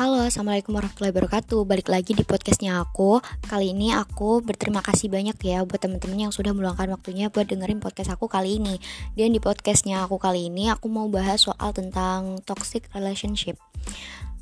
Halo, 0.00 0.24
Assalamualaikum 0.24 0.72
warahmatullahi 0.72 1.12
wabarakatuh. 1.12 1.60
Balik 1.68 1.92
lagi 1.92 2.16
di 2.16 2.24
podcastnya 2.24 2.80
aku. 2.80 3.20
Kali 3.44 3.76
ini 3.76 3.92
aku 3.92 4.40
berterima 4.40 4.80
kasih 4.80 5.12
banyak 5.12 5.36
ya 5.44 5.60
Buat 5.68 5.84
temen-temen 5.84 6.24
yang 6.24 6.32
sudah 6.32 6.56
meluangkan 6.56 6.88
waktunya 6.88 7.28
Buat 7.28 7.52
dengerin 7.52 7.84
podcast 7.84 8.16
aku 8.16 8.24
kali 8.24 8.56
ini. 8.56 8.80
Dan 9.12 9.36
di 9.36 9.44
podcastnya 9.44 10.00
aku 10.00 10.16
kali 10.16 10.48
ini 10.48 10.72
Aku 10.72 10.88
mau 10.88 11.04
bahas 11.12 11.44
soal 11.44 11.76
tentang 11.76 12.40
toxic 12.48 12.88
relationship. 12.96 13.60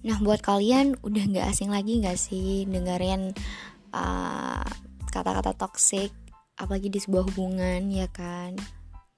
Nah, 0.06 0.22
buat 0.22 0.46
kalian 0.46 0.94
udah 1.02 1.26
gak 1.26 1.50
asing 1.50 1.74
lagi 1.74 2.06
gak 2.06 2.22
sih 2.22 2.62
Dengerin 2.62 3.34
uh, 3.98 4.62
kata-kata 5.10 5.58
toxic? 5.58 6.14
Apalagi 6.54 6.86
di 6.86 7.02
sebuah 7.02 7.34
hubungan 7.34 7.82
ya 7.90 8.06
kan? 8.14 8.54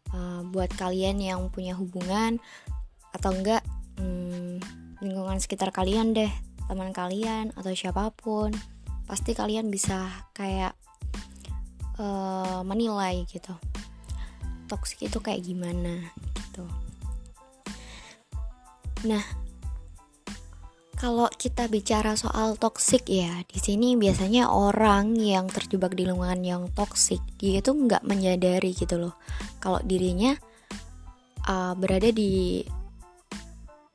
Uh, 0.08 0.40
Buat 0.48 0.72
kalian 0.72 1.20
yang 1.20 1.52
punya 1.52 1.76
hubungan 1.76 2.40
Atau 3.12 3.36
enggak 3.36 3.60
hmm, 4.00 4.40
lingkungan 5.00 5.40
sekitar 5.40 5.72
kalian 5.72 6.12
deh 6.12 6.30
teman 6.70 6.94
kalian 6.94 7.50
atau 7.58 7.74
siapa 7.74 8.14
pun 8.14 8.54
pasti 9.10 9.34
kalian 9.34 9.72
bisa 9.74 10.06
kayak 10.36 10.78
uh, 11.98 12.62
menilai 12.62 13.26
gitu 13.26 13.50
toxic 14.70 15.10
itu 15.10 15.18
kayak 15.18 15.42
gimana 15.42 16.14
gitu. 16.38 16.62
Nah 19.10 19.24
kalau 20.94 21.26
kita 21.32 21.64
bicara 21.66 22.12
soal 22.14 22.60
toxic 22.60 23.08
ya 23.08 23.40
di 23.48 23.56
sini 23.56 23.96
biasanya 23.96 24.52
orang 24.52 25.16
yang 25.16 25.48
terjebak 25.48 25.96
di 25.96 26.04
lingkungan 26.06 26.44
yang 26.44 26.62
toxic 26.76 27.18
dia 27.40 27.64
itu 27.64 27.72
nggak 27.72 28.04
menyadari 28.04 28.76
gitu 28.76 29.00
loh 29.00 29.16
kalau 29.64 29.80
dirinya 29.80 30.36
uh, 31.48 31.72
berada 31.72 32.12
di 32.12 32.60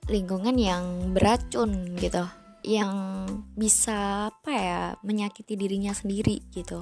lingkungan 0.05 0.53
yang 0.57 1.13
beracun 1.17 1.97
gitu 1.97 2.25
yang 2.65 3.25
bisa 3.53 4.29
apa 4.33 4.51
ya 4.51 4.81
menyakiti 5.05 5.53
dirinya 5.53 5.93
sendiri 5.93 6.41
gitu. 6.49 6.81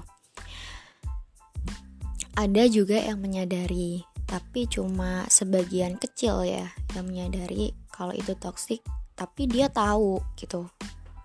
Ada 2.34 2.66
juga 2.72 2.98
yang 2.98 3.20
menyadari 3.20 4.08
tapi 4.24 4.66
cuma 4.66 5.28
sebagian 5.28 6.00
kecil 6.00 6.48
ya 6.48 6.72
yang 6.96 7.06
menyadari 7.06 7.76
kalau 7.92 8.16
itu 8.16 8.34
toksik 8.40 8.80
tapi 9.14 9.46
dia 9.46 9.68
tahu 9.68 10.24
gitu. 10.40 10.72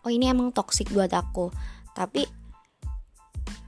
Oh 0.03 0.11
ini 0.11 0.27
emang 0.29 0.51
toksik 0.51 0.91
buat 0.91 1.15
aku 1.15 1.55
tapi 1.95 2.27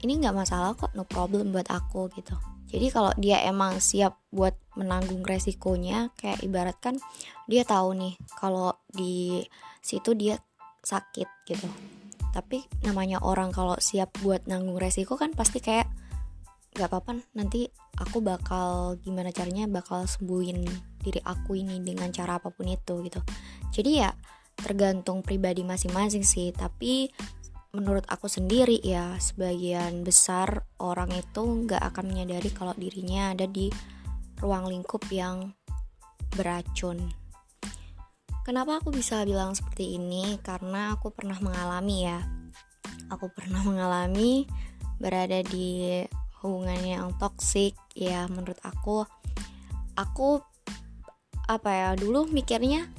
ini 0.03 0.19
nggak 0.19 0.35
masalah 0.35 0.75
kok 0.75 0.91
no 0.93 1.07
problem 1.07 1.55
buat 1.55 1.71
aku 1.71 2.11
gitu. 2.19 2.35
Jadi 2.71 2.87
kalau 2.87 3.11
dia 3.19 3.43
emang 3.43 3.83
siap 3.83 4.15
buat 4.31 4.55
menanggung 4.79 5.27
resikonya 5.27 6.15
kayak 6.15 6.39
ibaratkan 6.39 6.95
dia 7.51 7.67
tahu 7.67 7.91
nih 7.99 8.15
kalau 8.39 8.71
di 8.87 9.43
situ 9.83 10.15
dia 10.15 10.39
sakit 10.81 11.27
gitu 11.51 11.67
tapi 12.31 12.63
namanya 12.87 13.19
orang 13.19 13.51
kalau 13.51 13.75
siap 13.75 14.15
buat 14.23 14.47
nanggung 14.47 14.79
resiko 14.79 15.19
kan 15.19 15.35
pasti 15.35 15.59
kayak 15.59 15.91
gak 16.71 16.87
apa-apa 16.87 17.19
nanti 17.35 17.67
aku 17.99 18.23
bakal 18.23 18.95
gimana 19.03 19.35
caranya 19.35 19.67
bakal 19.67 20.07
sembuhin 20.07 20.63
diri 21.03 21.19
aku 21.19 21.59
ini 21.59 21.83
dengan 21.83 22.07
cara 22.15 22.39
apa 22.39 22.47
pun 22.47 22.71
itu 22.71 23.03
gitu 23.03 23.19
jadi 23.75 23.91
ya 24.07 24.09
tergantung 24.55 25.19
pribadi 25.19 25.67
masing-masing 25.67 26.23
sih 26.23 26.55
tapi 26.55 27.11
menurut 27.75 28.07
aku 28.07 28.31
sendiri 28.31 28.79
ya 28.79 29.19
sebagian 29.19 30.07
besar 30.07 30.63
orang 30.79 31.11
itu 31.11 31.43
nggak 31.43 31.83
akan 31.91 32.15
menyadari 32.15 32.47
kalau 32.55 32.71
dirinya 32.79 33.35
ada 33.35 33.43
di 33.47 33.67
ruang 34.39 34.67
lingkup 34.67 35.03
yang 35.11 35.51
beracun. 36.35 37.20
Kenapa 38.41 38.81
aku 38.81 38.89
bisa 38.89 39.21
bilang 39.21 39.53
seperti 39.53 40.01
ini? 40.01 40.41
Karena 40.41 40.97
aku 40.97 41.13
pernah 41.13 41.37
mengalami 41.37 42.09
ya. 42.09 42.19
Aku 43.13 43.29
pernah 43.29 43.61
mengalami 43.69 44.49
berada 45.01 45.41
di 45.41 46.01
hubungan 46.41 46.81
yang 46.81 47.07
toksik 47.21 47.77
ya 47.93 48.25
menurut 48.25 48.57
aku 48.65 49.05
aku 49.93 50.41
apa 51.45 51.69
ya 51.69 51.89
dulu 51.93 52.25
mikirnya 52.29 52.89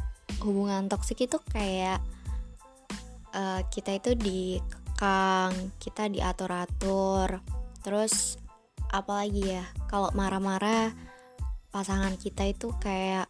hubungan 0.42 0.86
toksik 0.86 1.26
itu 1.26 1.42
kayak 1.50 1.98
uh, 3.34 3.62
kita 3.70 3.98
itu 3.98 4.14
dikekang 4.14 5.54
kita 5.82 6.06
diatur-atur 6.06 7.42
terus 7.82 8.38
apalagi 8.94 9.58
ya 9.58 9.66
kalau 9.90 10.14
marah-marah 10.14 10.94
pasangan 11.74 12.14
kita 12.14 12.46
itu 12.46 12.70
kayak 12.78 13.26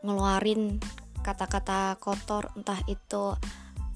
ngeluarin 0.00 0.80
kata-kata 1.20 1.96
kotor 2.00 2.52
entah 2.56 2.80
itu 2.88 3.36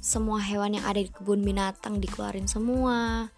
semua 0.05 0.37
hewan 0.45 0.77
yang 0.77 0.85
ada 0.85 1.01
di 1.01 1.09
kebun 1.09 1.41
binatang 1.41 1.97
dikeluarin 1.97 2.45
semua 2.45 3.33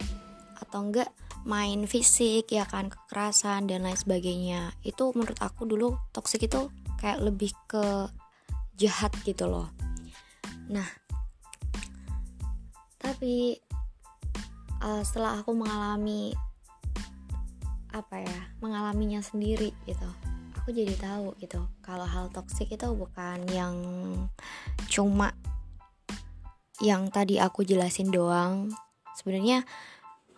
atau 0.58 0.78
enggak 0.82 1.10
main 1.46 1.86
fisik 1.86 2.50
ya 2.50 2.66
kan 2.66 2.90
kekerasan 2.90 3.70
dan 3.70 3.86
lain 3.86 3.94
sebagainya. 3.94 4.74
Itu 4.82 5.14
menurut 5.14 5.38
aku 5.38 5.62
dulu 5.62 5.94
toksik 6.10 6.50
itu 6.50 6.66
kayak 6.98 7.22
lebih 7.22 7.54
ke 7.70 8.10
jahat 8.74 9.14
gitu 9.22 9.46
loh. 9.46 9.70
Nah 10.66 10.86
tapi 12.98 13.54
uh, 14.82 15.02
setelah 15.06 15.38
aku 15.38 15.54
mengalami 15.54 16.34
apa 17.94 18.20
ya 18.20 18.38
mengalaminya 18.60 19.22
sendiri 19.22 19.72
gitu 19.88 20.10
aku 20.66 20.74
jadi 20.74 20.98
tahu 20.98 21.30
gitu 21.38 21.62
kalau 21.78 22.02
hal 22.02 22.26
toksik 22.34 22.74
itu 22.74 22.90
bukan 22.90 23.38
yang 23.54 23.78
cuma 24.90 25.30
yang 26.82 27.06
tadi 27.06 27.38
aku 27.38 27.62
jelasin 27.62 28.10
doang. 28.10 28.74
Sebenarnya 29.14 29.62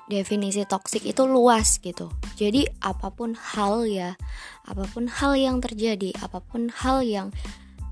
definisi 0.04 0.68
toksik 0.68 1.08
itu 1.08 1.24
luas 1.24 1.80
gitu. 1.80 2.12
Jadi 2.36 2.68
apa 2.84 3.08
pun 3.08 3.32
hal 3.32 3.88
ya 3.88 4.20
apa 4.68 4.84
pun 4.92 5.08
hal 5.08 5.32
yang 5.32 5.64
terjadi 5.64 6.12
apa 6.20 6.44
pun 6.44 6.68
hal 6.76 7.00
yang 7.00 7.32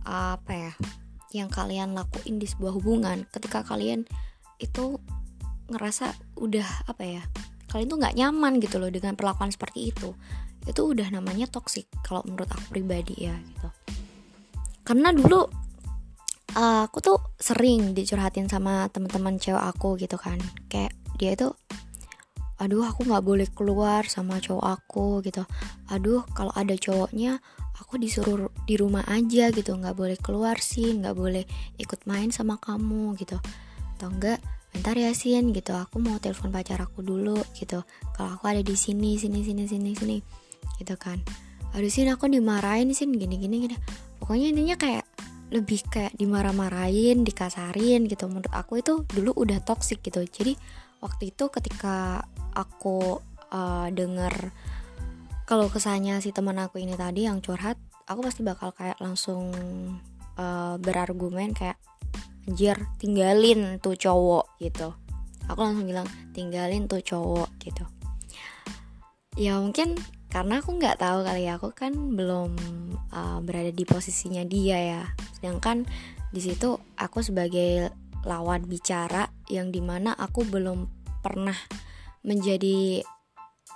apa 0.04 0.52
ya 0.52 0.72
yang 1.32 1.48
kalian 1.48 1.96
lakuin 1.96 2.36
di 2.36 2.44
sebuah 2.44 2.76
hubungan 2.76 3.24
ketika 3.32 3.64
kalian 3.64 4.04
itu 4.60 5.00
ngerasa 5.72 6.12
udah 6.36 6.84
apa 6.84 7.00
ya 7.00 7.24
kalian 7.72 7.88
tuh 7.88 7.96
nggak 7.96 8.16
nyaman 8.20 8.60
gitu 8.60 8.76
loh 8.76 8.92
dengan 8.92 9.16
perlakuan 9.16 9.48
seperti 9.48 9.88
itu 9.88 10.12
itu 10.66 10.82
udah 10.82 11.08
namanya 11.14 11.46
toxic 11.46 11.86
kalau 12.02 12.26
menurut 12.26 12.50
aku 12.50 12.74
pribadi 12.74 13.14
ya 13.30 13.38
gitu. 13.38 13.68
Karena 14.82 15.14
dulu 15.14 15.46
uh, 16.58 16.82
aku 16.86 16.98
tuh 16.98 17.18
sering 17.38 17.94
dicurhatin 17.94 18.50
sama 18.50 18.90
teman-teman 18.90 19.38
cewek 19.38 19.62
aku 19.62 19.94
gitu 19.98 20.18
kan. 20.18 20.38
Kayak 20.66 20.92
dia 21.16 21.38
itu 21.38 21.48
aduh 22.56 22.88
aku 22.88 23.04
nggak 23.04 23.24
boleh 23.24 23.48
keluar 23.52 24.08
sama 24.10 24.42
cowok 24.42 24.66
aku 24.66 25.06
gitu. 25.22 25.46
Aduh 25.92 26.26
kalau 26.34 26.50
ada 26.58 26.74
cowoknya 26.74 27.38
aku 27.78 28.00
disuruh 28.02 28.50
di 28.66 28.74
rumah 28.74 29.06
aja 29.06 29.54
gitu. 29.54 29.70
Nggak 29.78 29.94
boleh 29.94 30.18
keluar 30.18 30.58
sih 30.58 30.98
nggak 30.98 31.14
boleh 31.14 31.46
ikut 31.78 32.02
main 32.10 32.34
sama 32.34 32.58
kamu 32.58 33.14
gitu. 33.22 33.38
Atau 33.96 34.10
enggak 34.10 34.42
bentar 34.74 34.98
ya 34.98 35.14
Sin 35.14 35.54
gitu. 35.54 35.72
Aku 35.78 36.02
mau 36.02 36.18
telepon 36.18 36.50
pacar 36.50 36.82
aku 36.82 37.06
dulu 37.06 37.38
gitu. 37.54 37.86
Kalau 38.16 38.30
aku 38.34 38.50
ada 38.50 38.62
di 38.64 38.74
sini 38.74 39.14
sini 39.20 39.46
sini 39.46 39.64
sini 39.68 39.92
sini 39.94 40.18
gitu 40.78 40.94
kan. 40.98 41.22
Aduh 41.74 41.90
Sin 41.92 42.08
aku 42.08 42.30
dimarahin 42.30 42.90
Sin. 42.92 43.14
Gini 43.14 43.36
gini 43.36 43.68
gini. 43.68 43.76
Pokoknya 44.18 44.50
intinya 44.50 44.76
kayak 44.80 45.04
lebih 45.54 45.86
kayak 45.86 46.14
dimarah-marahin 46.18 47.22
dikasarin 47.22 48.10
gitu. 48.10 48.26
Menurut 48.26 48.50
aku 48.50 48.82
itu 48.82 49.06
dulu 49.06 49.30
udah 49.36 49.62
toxic 49.62 50.02
gitu. 50.02 50.26
Jadi 50.26 50.58
waktu 50.98 51.30
itu 51.30 51.46
ketika 51.52 52.26
aku 52.56 53.20
uh, 53.52 53.88
denger 53.92 54.50
kalau 55.46 55.70
kesannya 55.70 56.18
si 56.18 56.34
teman 56.34 56.58
aku 56.58 56.82
ini 56.82 56.98
tadi 56.98 57.30
yang 57.30 57.38
curhat 57.38 57.78
aku 58.10 58.22
pasti 58.26 58.42
bakal 58.42 58.74
kayak 58.74 58.98
langsung 58.98 59.50
uh, 60.38 60.74
berargumen 60.78 61.54
kayak 61.54 61.78
anjir 62.46 62.78
tinggalin 63.02 63.82
tuh 63.82 63.98
cowok 63.98 64.58
gitu. 64.62 64.94
Aku 65.46 65.58
langsung 65.62 65.86
bilang 65.86 66.06
tinggalin 66.34 66.86
tuh 66.90 67.02
cowok 67.02 67.50
gitu. 67.62 67.84
Ya 69.38 69.58
mungkin 69.58 69.98
karena 70.36 70.60
aku 70.60 70.76
nggak 70.76 71.00
tahu 71.00 71.24
kali 71.24 71.48
ya 71.48 71.56
aku 71.56 71.72
kan 71.72 71.96
belum 72.12 72.52
uh, 73.08 73.40
berada 73.40 73.72
di 73.72 73.88
posisinya 73.88 74.44
dia 74.44 74.76
ya. 74.76 75.02
Sedangkan 75.32 75.88
di 76.28 76.44
situ 76.44 76.76
aku 77.00 77.24
sebagai 77.24 77.88
lawan 78.28 78.68
bicara 78.68 79.32
yang 79.48 79.72
di 79.72 79.80
mana 79.80 80.12
aku 80.12 80.44
belum 80.44 80.84
pernah 81.24 81.56
menjadi 82.20 83.00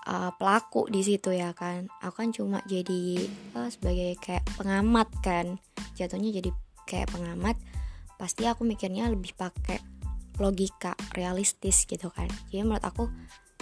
uh, 0.04 0.36
pelaku 0.36 0.84
di 0.92 1.00
situ 1.00 1.32
ya 1.32 1.56
kan. 1.56 1.88
Aku 2.04 2.20
kan 2.20 2.28
cuma 2.28 2.60
jadi 2.68 3.24
uh, 3.56 3.72
sebagai 3.72 4.20
kayak 4.20 4.44
pengamat 4.60 5.08
kan. 5.24 5.56
Jatuhnya 5.96 6.28
jadi 6.44 6.52
kayak 6.84 7.08
pengamat 7.08 7.56
pasti 8.20 8.44
aku 8.44 8.68
mikirnya 8.68 9.08
lebih 9.08 9.32
pakai 9.32 9.80
logika 10.36 10.92
realistis 11.16 11.88
gitu 11.88 12.12
kan. 12.12 12.28
Jadi 12.52 12.68
menurut 12.68 12.84
aku 12.84 13.08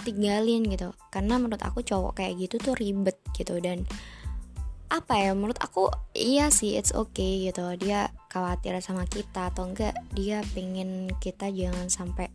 tinggalin 0.03 0.65
gitu. 0.67 0.95
Karena 1.11 1.37
menurut 1.37 1.61
aku 1.61 1.83
cowok 1.83 2.19
kayak 2.21 2.39
gitu 2.39 2.59
tuh 2.59 2.75
ribet 2.75 3.19
gitu. 3.35 3.59
Dan 3.59 3.83
apa 4.89 5.21
ya 5.21 5.37
menurut 5.37 5.61
aku 5.61 5.93
iya 6.17 6.49
sih 6.49 6.75
it's 6.75 6.95
okay 6.95 7.49
gitu. 7.49 7.65
Dia 7.77 8.09
khawatir 8.31 8.77
sama 8.81 9.05
kita 9.05 9.53
atau 9.53 9.69
enggak 9.69 9.93
dia 10.17 10.41
pengen 10.53 11.11
kita 11.21 11.49
jangan 11.53 11.87
sampai 11.87 12.27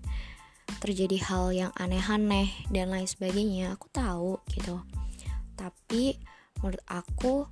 terjadi 0.80 1.20
hal 1.28 1.44
yang 1.52 1.72
aneh-aneh 1.76 2.52
dan 2.70 2.92
lain 2.92 3.08
sebagainya. 3.08 3.74
Aku 3.74 3.88
tahu 3.90 4.38
gitu. 4.54 4.80
Tapi 5.58 6.18
menurut 6.62 6.82
aku 6.88 7.44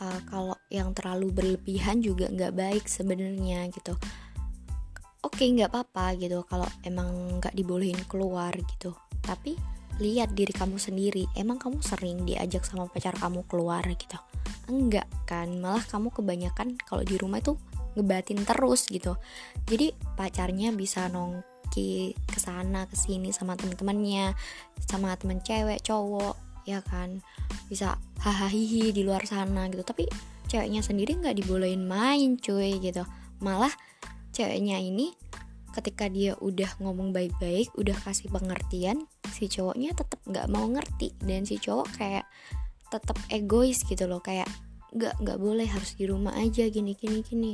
uh, 0.00 0.20
kalau 0.30 0.56
yang 0.70 0.94
terlalu 0.96 1.30
berlebihan 1.30 2.00
juga 2.00 2.30
nggak 2.30 2.54
baik 2.54 2.84
sebenarnya 2.86 3.68
gitu 3.70 3.94
oke 5.24 5.40
okay, 5.40 5.48
nggak 5.56 5.72
apa-apa 5.72 6.20
gitu 6.20 6.44
kalau 6.44 6.68
emang 6.84 7.40
nggak 7.40 7.56
dibolehin 7.56 7.98
keluar 8.06 8.52
gitu. 8.52 8.92
Tapi 9.24 9.56
lihat 9.98 10.36
diri 10.36 10.52
kamu 10.52 10.76
sendiri. 10.76 11.24
Emang 11.32 11.56
kamu 11.56 11.80
sering 11.80 12.28
diajak 12.28 12.66
sama 12.66 12.90
pacar 12.90 13.16
kamu 13.16 13.46
keluar 13.48 13.82
gitu? 13.88 14.20
Enggak 14.68 15.08
kan 15.24 15.48
malah 15.60 15.82
kamu 15.84 16.12
kebanyakan 16.12 16.76
kalau 16.84 17.00
di 17.00 17.16
rumah 17.16 17.40
itu 17.40 17.56
ngebatin 17.94 18.42
terus 18.42 18.90
gitu. 18.90 19.16
Jadi 19.64 19.94
pacarnya 20.18 20.74
bisa 20.74 21.06
nongki 21.08 22.12
ke 22.26 22.38
sana 22.42 22.84
ke 22.90 22.96
sini 22.98 23.30
sama 23.30 23.54
temen-temennya 23.54 24.34
sama 24.84 25.14
temen 25.16 25.40
cewek 25.40 25.80
cowok 25.80 26.36
ya 26.68 26.82
kan? 26.82 27.22
Bisa 27.70 27.96
hahaha 28.20 28.92
di 28.92 29.02
luar 29.04 29.24
sana 29.24 29.70
gitu. 29.70 29.86
Tapi 29.86 30.04
ceweknya 30.50 30.82
sendiri 30.82 31.16
nggak 31.16 31.38
dibolehin 31.38 31.86
main 31.86 32.36
cuy 32.36 32.82
gitu. 32.82 33.06
Malah 33.40 33.72
ceweknya 34.34 34.82
ini 34.82 35.14
ketika 35.74 36.06
dia 36.06 36.38
udah 36.38 36.70
ngomong 36.78 37.10
baik-baik 37.10 37.70
udah 37.74 37.94
kasih 38.06 38.30
pengertian 38.30 39.10
si 39.34 39.50
cowoknya 39.50 39.94
tetap 39.94 40.22
nggak 40.26 40.46
mau 40.50 40.66
ngerti. 40.70 41.14
Dan 41.18 41.46
si 41.46 41.58
cowok 41.58 41.88
kayak 41.98 42.26
tetap 42.90 43.18
egois 43.30 43.82
gitu 43.82 44.06
loh 44.06 44.22
kayak 44.22 44.46
nggak 44.94 45.18
nggak 45.18 45.38
boleh 45.42 45.66
harus 45.66 45.98
di 45.98 46.06
rumah 46.06 46.34
aja 46.38 46.66
gini 46.70 46.94
gini 46.94 47.22
gini. 47.26 47.52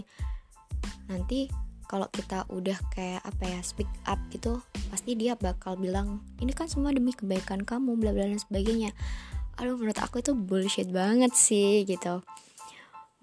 Nanti 1.08 1.48
kalau 1.88 2.06
kita 2.12 2.46
udah 2.52 2.78
kayak 2.92 3.24
apa 3.24 3.44
ya 3.50 3.60
speak 3.66 3.90
up 4.06 4.20
gitu 4.30 4.62
pasti 4.94 5.18
dia 5.18 5.34
bakal 5.34 5.74
bilang 5.74 6.22
ini 6.38 6.54
kan 6.54 6.70
semua 6.70 6.94
demi 6.94 7.10
kebaikan 7.10 7.66
kamu 7.66 7.98
bla 7.98 8.12
bla 8.12 8.28
dan 8.28 8.38
sebagainya. 8.38 8.92
Aduh 9.56 9.80
menurut 9.80 9.98
aku 9.98 10.20
itu 10.20 10.36
bullshit 10.36 10.92
banget 10.92 11.32
sih 11.32 11.88
gitu. 11.88 12.20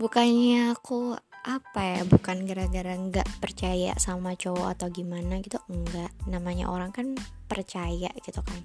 Bukannya 0.02 0.78
aku 0.78 1.18
apa 1.46 1.82
ya 1.82 2.02
bukan 2.08 2.48
gara-gara 2.48 2.94
nggak 2.96 3.28
percaya 3.44 3.94
sama 4.00 4.34
cowok 4.34 4.78
atau 4.78 4.88
gimana 4.90 5.42
gitu 5.44 5.62
enggak. 5.70 6.10
Namanya 6.26 6.72
orang 6.72 6.90
kan 6.96 7.14
percaya 7.46 8.10
gitu 8.24 8.42
kan. 8.42 8.60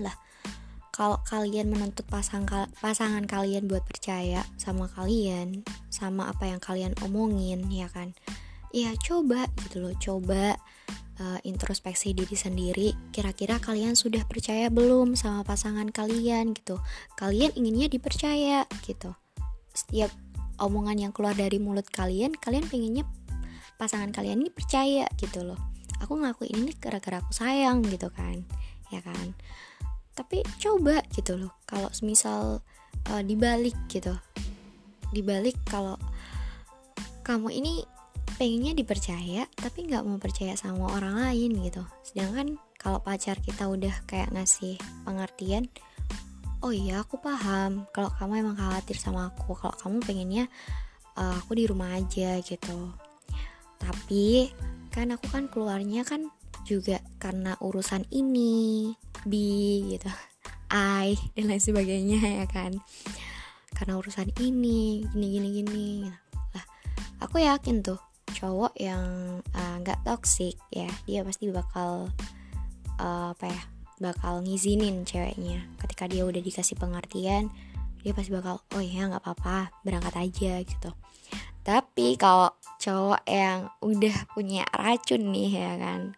Lah 0.00 0.14
kalau 0.94 1.18
kalian 1.26 1.74
menuntut 1.74 2.06
pasang 2.06 2.46
pasangan 2.78 3.26
kalian 3.26 3.66
buat 3.66 3.82
percaya 3.82 4.46
sama 4.54 4.86
kalian 4.86 5.66
sama 5.90 6.30
apa 6.30 6.46
yang 6.46 6.62
kalian 6.62 6.94
omongin 7.02 7.66
ya 7.66 7.90
kan 7.90 8.14
ya 8.70 8.94
coba 9.02 9.50
gitu 9.66 9.82
loh. 9.82 9.94
Coba 9.98 10.54
uh, 11.18 11.38
introspeksi 11.46 12.14
diri 12.14 12.34
sendiri 12.34 12.88
kira-kira 13.10 13.58
kalian 13.58 13.94
sudah 13.94 14.22
percaya 14.26 14.70
belum 14.70 15.14
sama 15.18 15.42
pasangan 15.42 15.90
kalian 15.90 16.54
gitu. 16.54 16.78
Kalian 17.18 17.54
inginnya 17.58 17.90
dipercaya 17.90 18.66
gitu. 18.86 19.14
Setiap 19.74 20.14
omongan 20.60 21.08
yang 21.08 21.12
keluar 21.14 21.34
dari 21.34 21.58
mulut 21.58 21.86
kalian 21.90 22.34
kalian 22.38 22.66
pengennya 22.68 23.04
pasangan 23.74 24.14
kalian 24.14 24.44
ini 24.46 24.50
percaya 24.54 25.04
gitu 25.18 25.42
loh. 25.42 25.58
Aku 26.02 26.18
ngelakuin 26.20 26.68
ini 26.68 26.72
gara-gara 26.76 27.22
aku 27.22 27.32
sayang 27.32 27.82
gitu 27.86 28.10
kan 28.10 28.44
ya 28.92 29.00
kan? 29.02 29.34
Tapi 30.14 30.46
coba 30.62 31.02
gitu 31.10 31.34
loh 31.38 31.52
kalau 31.66 31.90
semisal 31.90 32.62
uh, 33.10 33.22
dibalik 33.24 33.74
gitu 33.90 34.14
dibalik 35.14 35.54
kalau 35.66 35.94
kamu 37.22 37.62
ini 37.62 37.74
pengennya 38.34 38.74
dipercaya 38.74 39.46
tapi 39.54 39.86
nggak 39.86 40.02
mau 40.02 40.18
percaya 40.18 40.58
sama 40.58 40.90
orang 40.90 41.14
lain 41.18 41.54
gitu. 41.62 41.86
Sedangkan 42.02 42.58
kalau 42.76 43.00
pacar 43.00 43.38
kita 43.40 43.70
udah 43.70 43.94
kayak 44.04 44.34
ngasih 44.34 44.76
pengertian 45.06 45.70
oh 46.64 46.72
iya 46.72 47.04
aku 47.04 47.20
paham. 47.20 47.84
Kalau 47.92 48.08
kamu 48.16 48.40
emang 48.40 48.56
khawatir 48.56 48.96
sama 48.96 49.28
aku 49.28 49.52
kalau 49.52 49.76
kamu 49.76 50.00
pengennya 50.00 50.44
uh, 51.20 51.36
aku 51.36 51.60
di 51.60 51.68
rumah 51.68 51.92
aja 51.92 52.40
gitu. 52.40 52.88
Tapi 53.76 54.48
kan 54.88 55.12
aku 55.12 55.28
kan 55.28 55.52
keluarnya 55.52 56.08
kan 56.08 56.32
juga 56.64 57.04
karena 57.20 57.52
urusan 57.60 58.08
ini 58.08 58.96
bi 59.28 59.84
gitu. 59.92 60.08
I 61.04 61.12
dan 61.36 61.52
lain 61.52 61.60
sebagainya 61.60 62.20
ya 62.40 62.46
kan. 62.48 62.80
Karena 63.76 64.00
urusan 64.00 64.32
ini 64.40 65.04
gini 65.12 65.26
gini 65.36 65.48
gini. 65.60 65.88
Lah 66.56 66.64
aku 67.20 67.44
yakin 67.44 67.84
tuh 67.84 68.00
cowok 68.34 68.72
yang 68.80 69.04
eh, 69.52 69.74
nggak 69.84 70.00
uh, 70.00 70.16
toxic 70.16 70.56
ya 70.72 70.88
dia 71.06 71.22
pasti 71.22 71.52
bakal 71.52 72.08
uh, 72.98 73.30
apa 73.30 73.46
ya 73.52 73.62
bakal 73.98 74.42
ngizinin 74.42 75.06
ceweknya. 75.06 75.66
Ketika 75.78 76.10
dia 76.10 76.26
udah 76.26 76.42
dikasih 76.42 76.78
pengertian 76.78 77.50
dia 78.04 78.12
pasti 78.12 78.36
bakal 78.36 78.60
oh 78.60 78.84
ya 78.84 79.08
nggak 79.08 79.24
apa-apa 79.24 79.72
berangkat 79.80 80.14
aja 80.20 80.60
gitu. 80.60 80.92
Tapi 81.64 82.20
kalau 82.20 82.52
cowok 82.76 83.24
yang 83.24 83.72
udah 83.80 84.28
punya 84.36 84.68
racun 84.76 85.32
nih 85.32 85.50
ya 85.56 85.72
kan 85.80 86.12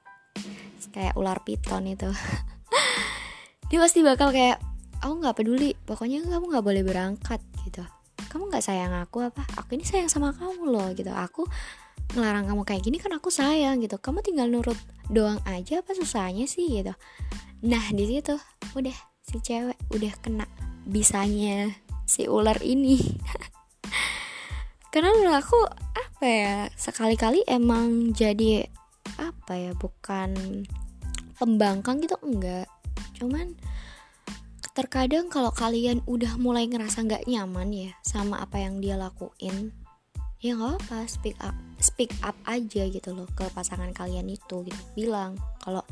kayak 0.90 1.14
ular 1.14 1.38
piton 1.46 1.86
itu 1.86 2.10
dia 3.70 3.78
pasti 3.78 4.02
bakal 4.02 4.34
kayak 4.34 4.58
aku 4.98 5.14
nggak 5.22 5.36
peduli 5.38 5.78
pokoknya 5.86 6.26
kamu 6.26 6.44
nggak 6.50 6.66
boleh 6.66 6.82
berangkat 6.82 7.38
gitu. 7.62 7.86
Kamu 8.26 8.50
nggak 8.50 8.66
sayang 8.66 8.90
aku 8.90 9.22
apa? 9.22 9.46
Aku 9.54 9.78
ini 9.78 9.86
sayang 9.86 10.10
sama 10.10 10.34
kamu 10.34 10.66
loh 10.66 10.90
gitu. 10.90 11.14
Aku 11.14 11.46
ngelarang 12.18 12.50
kamu 12.50 12.66
kayak 12.66 12.82
gini 12.82 12.98
kan 12.98 13.14
aku 13.14 13.30
sayang 13.30 13.78
gitu. 13.78 14.02
Kamu 14.02 14.26
tinggal 14.26 14.50
nurut 14.50 14.76
doang 15.06 15.38
aja 15.46 15.86
apa 15.86 15.94
susahnya 15.94 16.50
sih? 16.50 16.82
gitu 16.82 16.98
nah 17.66 17.82
di 17.90 18.06
situ 18.06 18.38
udah 18.78 18.96
si 19.26 19.42
cewek 19.42 19.74
udah 19.90 20.12
kena 20.22 20.46
bisanya 20.86 21.74
si 22.06 22.30
ular 22.30 22.62
ini. 22.62 23.02
Karena 24.94 25.10
menurut 25.12 25.42
aku 25.42 25.60
apa 25.98 26.24
ya 26.24 26.54
sekali-kali 26.78 27.42
emang 27.44 28.14
jadi 28.14 28.64
apa 29.18 29.58
ya 29.58 29.72
bukan 29.74 30.62
pembangkang 31.36 32.00
gitu 32.00 32.16
enggak. 32.22 32.70
Cuman 33.18 33.58
terkadang 34.72 35.26
kalau 35.26 35.50
kalian 35.50 36.06
udah 36.06 36.38
mulai 36.38 36.70
ngerasa 36.70 37.02
nggak 37.02 37.26
nyaman 37.26 37.74
ya 37.74 37.90
sama 38.06 38.40
apa 38.44 38.60
yang 38.60 38.78
dia 38.78 38.94
lakuin 38.94 39.72
ya 40.44 40.52
nggak 40.52 40.84
apa 40.84 41.08
speak 41.08 41.36
up 41.40 41.56
speak 41.80 42.12
up 42.20 42.36
aja 42.44 42.84
gitu 42.84 43.16
loh 43.16 43.24
ke 43.34 43.48
pasangan 43.52 43.90
kalian 43.90 44.28
itu 44.30 44.62
gitu. 44.62 44.82
Bilang 44.94 45.34
kalau 45.58 45.82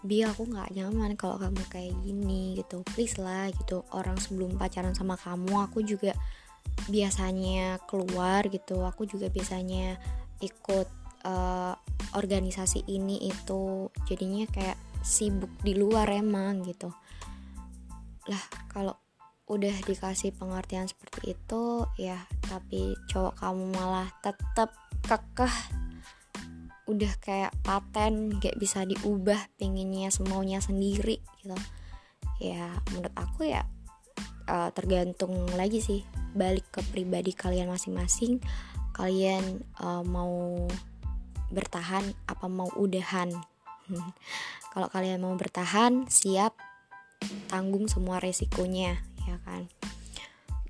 bi 0.00 0.24
aku 0.24 0.48
nggak 0.48 0.72
nyaman 0.72 1.12
kalau 1.14 1.36
kamu 1.36 1.60
kayak 1.68 1.94
gini 2.04 2.56
gitu. 2.60 2.80
Please 2.96 3.20
lah 3.20 3.52
gitu. 3.52 3.84
Orang 3.92 4.16
sebelum 4.16 4.56
pacaran 4.56 4.96
sama 4.96 5.16
kamu 5.20 5.68
aku 5.68 5.84
juga 5.84 6.16
biasanya 6.88 7.80
keluar 7.84 8.48
gitu. 8.48 8.80
Aku 8.84 9.04
juga 9.04 9.28
biasanya 9.28 10.00
ikut 10.40 10.88
uh, 11.24 11.74
organisasi 12.16 12.88
ini 12.88 13.28
itu. 13.28 13.92
Jadinya 14.08 14.48
kayak 14.48 14.78
sibuk 15.04 15.52
di 15.60 15.76
luar 15.76 16.08
emang 16.12 16.64
gitu. 16.64 16.92
Lah 18.28 18.44
kalau 18.72 18.96
udah 19.50 19.74
dikasih 19.82 20.30
pengertian 20.38 20.86
seperti 20.86 21.34
itu 21.34 21.82
ya 21.98 22.22
tapi 22.46 22.94
cowok 23.10 23.34
kamu 23.34 23.64
malah 23.74 24.06
tetap 24.22 24.70
kekeh 25.02 25.50
udah 26.90 27.12
kayak 27.22 27.54
paten 27.62 28.42
gak 28.42 28.58
bisa 28.58 28.82
diubah 28.82 29.38
pengennya 29.54 30.10
semaunya 30.10 30.58
sendiri 30.58 31.22
gitu. 31.38 31.54
Ya 32.42 32.74
menurut 32.90 33.14
aku 33.14 33.46
ya 33.46 33.62
uh, 34.50 34.74
tergantung 34.74 35.46
lagi 35.54 35.78
sih 35.78 36.02
balik 36.34 36.66
ke 36.74 36.82
pribadi 36.90 37.30
kalian 37.30 37.70
masing-masing. 37.70 38.42
Kalian 38.90 39.62
uh, 39.78 40.02
mau 40.02 40.66
bertahan 41.54 42.02
apa 42.26 42.46
mau 42.50 42.68
udahan? 42.74 43.30
Kalau 44.74 44.88
kalian 44.90 45.22
mau 45.22 45.34
bertahan 45.38 46.10
siap 46.10 46.58
tanggung 47.46 47.86
semua 47.86 48.18
resikonya 48.18 48.98
ya 49.26 49.38
kan? 49.46 49.70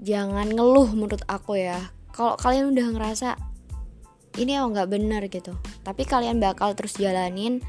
Jangan 0.00 0.52
ngeluh 0.52 0.92
menurut 0.92 1.24
aku 1.28 1.56
ya. 1.60 1.92
Kalau 2.12 2.36
kalian 2.36 2.72
udah 2.72 2.86
ngerasa 2.96 3.50
ini 4.38 4.54
emang 4.54 4.76
nggak 4.76 4.90
bener 4.90 5.22
gitu. 5.26 5.56
Tapi 5.82 6.06
kalian 6.06 6.38
bakal 6.38 6.76
terus 6.78 6.94
jalanin. 6.94 7.64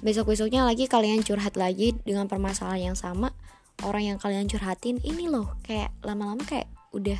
Besok 0.00 0.32
besoknya 0.32 0.62
lagi 0.62 0.86
kalian 0.86 1.26
curhat 1.26 1.58
lagi 1.58 1.98
dengan 2.06 2.30
permasalahan 2.30 2.94
yang 2.94 2.98
sama. 2.98 3.34
Orang 3.82 4.06
yang 4.06 4.18
kalian 4.22 4.46
curhatin 4.46 5.02
ini 5.02 5.26
loh 5.26 5.58
kayak 5.66 5.90
lama-lama 6.06 6.46
kayak 6.46 6.70
udah 6.94 7.18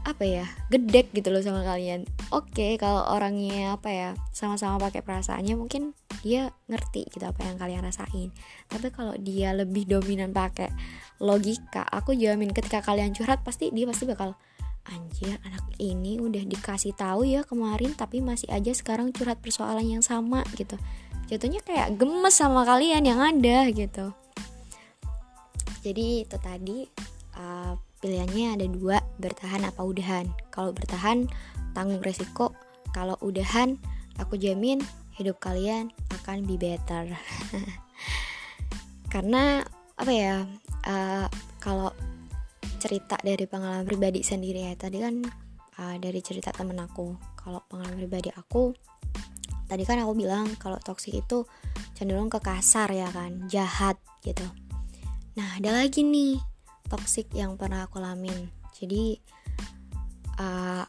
apa 0.00 0.24
ya 0.24 0.48
gedek 0.72 1.12
gitu 1.12 1.28
loh 1.28 1.44
sama 1.44 1.62
kalian. 1.62 2.08
Oke 2.32 2.80
kalau 2.80 3.04
orangnya 3.12 3.76
apa 3.76 3.88
ya 3.92 4.08
sama-sama 4.32 4.80
pakai 4.80 5.04
perasaannya 5.04 5.54
mungkin 5.54 5.92
dia 6.24 6.52
ngerti 6.68 7.08
gitu 7.12 7.24
apa 7.24 7.44
yang 7.44 7.56
kalian 7.60 7.84
rasain. 7.84 8.32
Tapi 8.66 8.88
kalau 8.90 9.14
dia 9.20 9.52
lebih 9.52 9.86
dominan 9.86 10.32
pakai 10.32 10.72
logika 11.20 11.84
aku 11.84 12.16
jamin 12.16 12.50
ketika 12.50 12.80
kalian 12.80 13.12
curhat 13.12 13.44
pasti 13.44 13.68
dia 13.70 13.84
pasti 13.84 14.08
bakal 14.08 14.34
anjir 14.88 15.36
anak 15.44 15.64
ini 15.76 16.16
udah 16.16 16.40
dikasih 16.46 16.96
tahu 16.96 17.28
ya 17.28 17.44
kemarin 17.44 17.92
tapi 17.92 18.24
masih 18.24 18.48
aja 18.48 18.72
sekarang 18.72 19.12
curhat 19.12 19.38
persoalan 19.44 19.84
yang 19.84 20.04
sama 20.04 20.40
gitu. 20.56 20.80
Jatuhnya 21.28 21.62
kayak 21.62 21.94
gemes 22.00 22.34
sama 22.34 22.66
kalian 22.66 23.06
yang 23.06 23.20
ada 23.20 23.68
gitu. 23.70 24.10
Jadi 25.80 26.26
itu 26.26 26.36
tadi 26.42 26.84
uh, 27.38 27.72
pilihannya 28.02 28.58
ada 28.58 28.66
dua 28.66 28.98
bertahan 29.20 29.62
apa 29.64 29.80
udahan. 29.84 30.26
Kalau 30.50 30.74
bertahan 30.74 31.28
tanggung 31.72 32.02
resiko. 32.02 32.52
Kalau 32.90 33.14
udahan 33.22 33.78
aku 34.18 34.34
jamin 34.34 34.82
hidup 35.14 35.38
kalian 35.38 35.94
akan 36.10 36.42
be 36.42 36.58
better. 36.58 37.14
Karena 39.12 39.62
apa 39.94 40.12
ya 40.12 40.42
uh, 40.88 41.26
kalau 41.60 41.92
cerita 42.80 43.20
dari 43.20 43.44
pengalaman 43.44 43.84
pribadi 43.84 44.24
sendiri 44.24 44.66
ya. 44.66 44.74
Tadi 44.74 44.96
kan 44.98 45.20
uh, 45.78 45.96
dari 46.00 46.24
cerita 46.24 46.50
temen 46.50 46.80
aku. 46.80 47.14
Kalau 47.36 47.60
pengalaman 47.68 48.00
pribadi 48.00 48.32
aku 48.32 48.72
tadi 49.70 49.86
kan 49.86 50.02
aku 50.02 50.18
bilang 50.18 50.50
kalau 50.58 50.82
toksik 50.82 51.22
itu 51.22 51.46
cenderung 51.94 52.26
ke 52.26 52.42
kasar 52.42 52.90
ya 52.90 53.06
kan 53.14 53.46
jahat 53.46 53.94
gitu. 54.26 54.42
Nah 55.38 55.62
ada 55.62 55.70
lagi 55.70 56.02
nih 56.02 56.42
toksik 56.90 57.30
yang 57.38 57.54
pernah 57.54 57.86
aku 57.86 58.02
lamin 58.02 58.50
jadi 58.74 59.14
uh, 60.42 60.82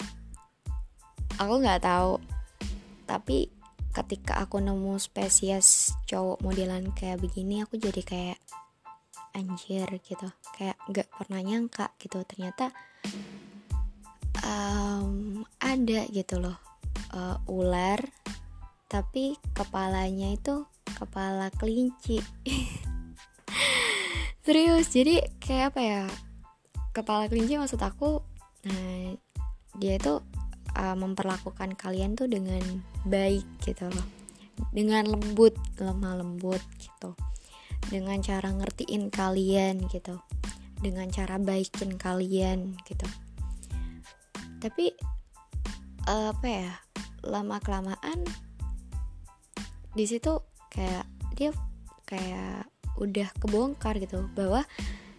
aku 1.38 1.53
nggak 1.62 1.86
tahu. 1.86 2.17
Tapi 3.05 3.53
ketika 3.93 4.41
aku 4.41 4.57
nemu 4.57 4.98
spesies 4.98 5.93
cowok 6.10 6.41
modelan 6.41 6.89
kayak 6.98 7.21
begini 7.21 7.62
aku 7.62 7.77
jadi 7.77 8.01
kayak 8.01 8.39
anjir 9.35 9.88
gitu. 10.03 10.27
Kayak 10.55 10.79
nggak 10.88 11.07
pernah 11.15 11.39
nyangka 11.43 11.91
gitu. 12.00 12.23
Ternyata 12.23 12.71
um, 14.45 15.43
ada 15.61 16.01
gitu 16.09 16.41
loh 16.41 16.57
uh, 17.15 17.38
ular 17.47 18.01
tapi 18.91 19.39
kepalanya 19.55 20.35
itu 20.35 20.67
kepala 21.00 21.47
kelinci. 21.55 22.19
Serius 24.45 24.91
jadi 24.91 25.23
kayak 25.39 25.75
apa 25.75 25.79
ya 25.79 26.03
kepala 26.91 27.31
kelinci 27.31 27.55
maksud 27.55 27.79
aku 27.79 28.19
nah 28.67 29.15
dia 29.79 29.95
itu 29.95 30.19
uh, 30.75 30.95
memperlakukan 31.00 31.79
kalian 31.79 32.19
tuh 32.19 32.27
dengan 32.27 32.61
baik 33.07 33.47
gitu 33.63 33.88
loh. 33.88 34.07
Dengan 34.75 35.07
lembut 35.07 35.55
lemah 35.79 36.19
lembut 36.19 36.61
gitu 36.77 37.15
dengan 37.91 38.24
cara 38.24 38.48
ngertiin 38.48 39.12
kalian 39.12 39.91
gitu. 39.91 40.15
Dengan 40.79 41.12
cara 41.12 41.36
baikin 41.38 42.00
kalian 42.00 42.79
gitu. 42.88 43.05
Tapi 44.63 44.95
uh, 46.07 46.31
apa 46.31 46.48
ya 46.48 46.74
lama 47.27 47.60
kelamaan 47.60 48.24
di 49.91 50.07
situ 50.07 50.39
kayak 50.71 51.05
dia 51.36 51.51
kayak 52.07 52.65
udah 52.95 53.27
kebongkar 53.43 54.00
gitu 54.00 54.25
bahwa 54.33 54.63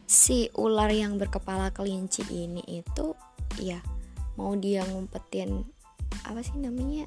si 0.09 0.49
ular 0.57 0.89
yang 0.89 1.21
berkepala 1.21 1.71
kelinci 1.71 2.25
ini 2.33 2.65
itu 2.67 3.13
ya 3.61 3.85
mau 4.41 4.57
dia 4.57 4.83
ngumpetin 4.89 5.61
apa 6.25 6.41
sih 6.41 6.57
namanya 6.57 7.05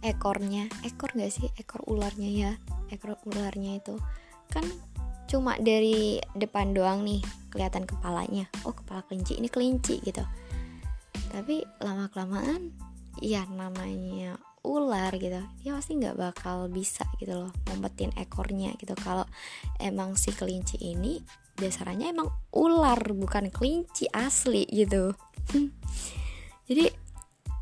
ekornya. 0.00 0.68
Ekor 0.84 1.12
gak 1.12 1.32
sih? 1.32 1.48
Ekor 1.60 1.84
ularnya 1.84 2.30
ya 2.32 2.52
ekor 2.90 3.16
ularnya 3.24 3.80
itu. 3.80 3.96
Kan 4.50 4.66
cuma 5.30 5.54
dari 5.62 6.18
depan 6.34 6.74
doang 6.74 7.06
nih 7.06 7.22
kelihatan 7.54 7.86
kepalanya. 7.86 8.50
Oh 8.66 8.74
kepala 8.74 9.06
kelinci 9.06 9.38
ini 9.38 9.46
kelinci 9.46 10.02
gitu. 10.02 10.22
Tapi 11.30 11.62
lama 11.82 12.10
kelamaan 12.10 12.74
ya 13.22 13.46
namanya 13.50 14.38
ular 14.60 15.16
gitu 15.16 15.40
dia 15.64 15.72
pasti 15.72 15.96
nggak 15.96 16.20
bakal 16.20 16.68
bisa 16.68 17.08
gitu 17.16 17.32
loh 17.32 17.52
ngumpetin 17.70 18.12
ekornya 18.18 18.76
gitu. 18.76 18.92
Kalau 18.98 19.24
emang 19.80 20.20
si 20.20 20.34
kelinci 20.36 20.76
ini 20.82 21.22
dasarnya 21.56 22.12
emang 22.12 22.28
ular 22.52 23.00
bukan 23.12 23.48
kelinci 23.48 24.10
asli 24.12 24.68
gitu. 24.68 25.16
Jadi 26.68 26.86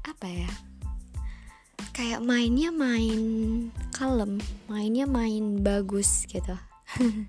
apa 0.09 0.27
ya 0.27 0.51
kayak 1.99 2.23
mainnya 2.23 2.71
main 2.71 3.23
kalem 3.91 4.39
mainnya 4.71 5.03
main 5.11 5.67
bagus 5.67 6.31
gitu. 6.31 6.55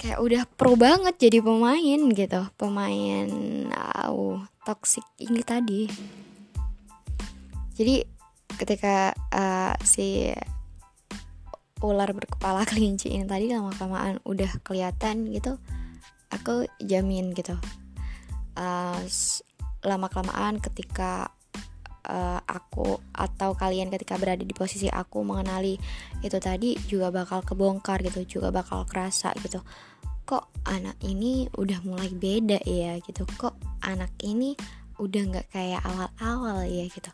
Kayak 0.00 0.20
udah 0.24 0.42
pro 0.48 0.72
banget 0.72 1.16
jadi 1.20 1.44
pemain 1.44 2.00
gitu. 2.12 2.40
Pemain 2.56 3.28
uh, 3.72 4.40
toxic 4.64 5.04
ini 5.20 5.44
tadi. 5.44 5.84
Jadi 7.76 8.04
ketika 8.56 9.12
uh, 9.32 9.76
si 9.84 10.32
ular 11.84 12.08
berkepala 12.16 12.64
kelinci 12.72 13.12
ini 13.12 13.28
tadi 13.28 13.52
lama 13.52 13.68
kelamaan 13.76 14.16
udah 14.24 14.48
kelihatan 14.64 15.28
gitu 15.28 15.60
aku 16.32 16.64
jamin 16.80 17.36
gitu. 17.36 17.60
Uh, 18.56 18.96
lama 19.84 20.08
kelamaan 20.08 20.56
ketika 20.56 21.28
uh, 22.08 22.40
aku 22.44 23.00
atau 23.12 23.56
kalian 23.56 23.88
ketika 23.88 24.20
berada 24.20 24.44
di 24.44 24.54
posisi 24.54 24.88
aku 24.88 25.24
mengenali 25.24 25.76
itu 26.20 26.38
tadi 26.40 26.76
juga 26.88 27.10
bakal 27.10 27.40
kebongkar 27.42 28.04
gitu 28.04 28.38
juga 28.40 28.52
bakal 28.52 28.84
kerasa 28.84 29.32
gitu. 29.40 29.60
Kok 30.24 30.64
anak 30.64 30.96
ini 31.04 31.48
udah 31.52 31.84
mulai 31.84 32.12
beda 32.12 32.60
ya 32.64 32.96
gitu? 33.04 33.28
Kok 33.28 33.84
anak 33.84 34.12
ini 34.24 34.56
udah 34.96 35.22
nggak 35.28 35.46
kayak 35.52 35.82
awal-awal 35.84 36.64
ya 36.64 36.88
gitu? 36.88 37.12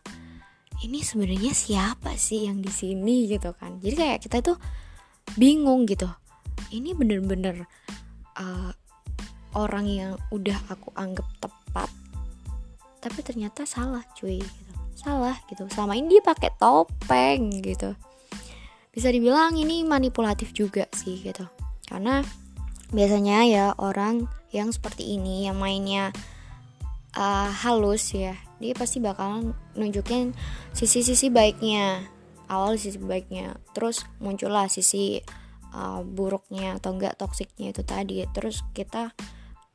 Ini 0.81 1.05
sebenarnya 1.05 1.53
siapa 1.53 2.17
sih 2.17 2.49
yang 2.49 2.63
di 2.63 2.73
sini 2.73 3.29
gitu 3.29 3.53
kan? 3.53 3.83
Jadi 3.83 3.95
kayak 3.99 4.19
kita 4.23 4.41
tuh 4.41 4.57
bingung 5.35 5.85
gitu. 5.91 6.09
Ini 6.71 6.95
bener-bener 6.95 7.67
uh, 8.39 8.71
orang 9.59 9.87
yang 9.91 10.13
udah 10.31 10.57
aku 10.71 10.95
anggap 10.95 11.27
tepat 11.43 11.91
tapi 13.01 13.25
ternyata 13.25 13.65
salah 13.65 14.05
cuy 14.13 14.39
gitu 14.39 14.70
salah 15.01 15.37
gitu. 15.49 15.65
Selama 15.73 15.97
ini 15.97 16.21
dia 16.21 16.23
pakai 16.23 16.53
topeng 16.61 17.49
gitu. 17.65 17.97
Bisa 18.93 19.09
dibilang 19.09 19.57
ini 19.57 19.81
manipulatif 19.83 20.53
juga 20.53 20.85
sih 20.93 21.25
gitu. 21.25 21.49
Karena 21.89 22.21
biasanya 22.93 23.49
ya 23.49 23.65
orang 23.81 24.29
yang 24.53 24.69
seperti 24.69 25.17
ini 25.17 25.49
yang 25.49 25.57
mainnya 25.57 26.13
uh, 27.17 27.49
halus 27.49 28.13
ya 28.13 28.35
dia 28.61 28.75
pasti 28.77 29.01
bakalan 29.01 29.57
nunjukin 29.79 30.37
sisi-sisi 30.77 31.33
baiknya 31.33 32.05
awal 32.51 32.77
sisi 32.77 32.99
baiknya. 32.99 33.57
Terus 33.73 34.05
muncullah 34.19 34.67
sisi 34.67 35.23
uh, 35.73 36.03
buruknya 36.03 36.77
atau 36.77 36.93
enggak 36.99 37.17
toksiknya 37.17 37.73
itu 37.73 37.83
tadi. 37.87 38.27
Terus 38.35 38.67
kita 38.75 39.15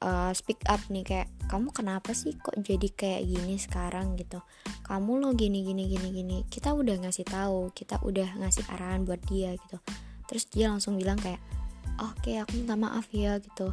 uh, 0.03 0.31
speak 0.35 0.59
up 0.67 0.81
nih 0.91 1.05
kayak 1.05 1.29
kamu 1.45 1.69
kenapa 1.71 2.11
sih 2.17 2.33
kok 2.35 2.57
jadi 2.57 2.89
kayak 2.91 3.21
gini 3.29 3.55
sekarang? 3.61 4.17
gitu. 4.17 4.41
Kamu 4.83 5.21
lo 5.21 5.31
gini 5.37 5.61
gini 5.61 5.87
gini 5.87 6.09
gini. 6.11 6.37
Kita 6.49 6.73
udah 6.73 7.05
ngasih 7.05 7.25
tahu 7.27 7.69
kita 7.71 8.01
udah 8.01 8.41
ngasih 8.41 8.65
arahan 8.73 9.05
buat 9.05 9.21
dia 9.29 9.53
gitu. 9.55 9.77
Terus 10.25 10.43
dia 10.49 10.73
langsung 10.73 10.97
bilang 10.97 11.21
kayak 11.21 11.39
oke 12.01 12.17
okay, 12.25 12.41
aku 12.41 12.57
minta 12.57 12.75
maaf 12.75 13.07
ya 13.13 13.37
gitu. 13.39 13.71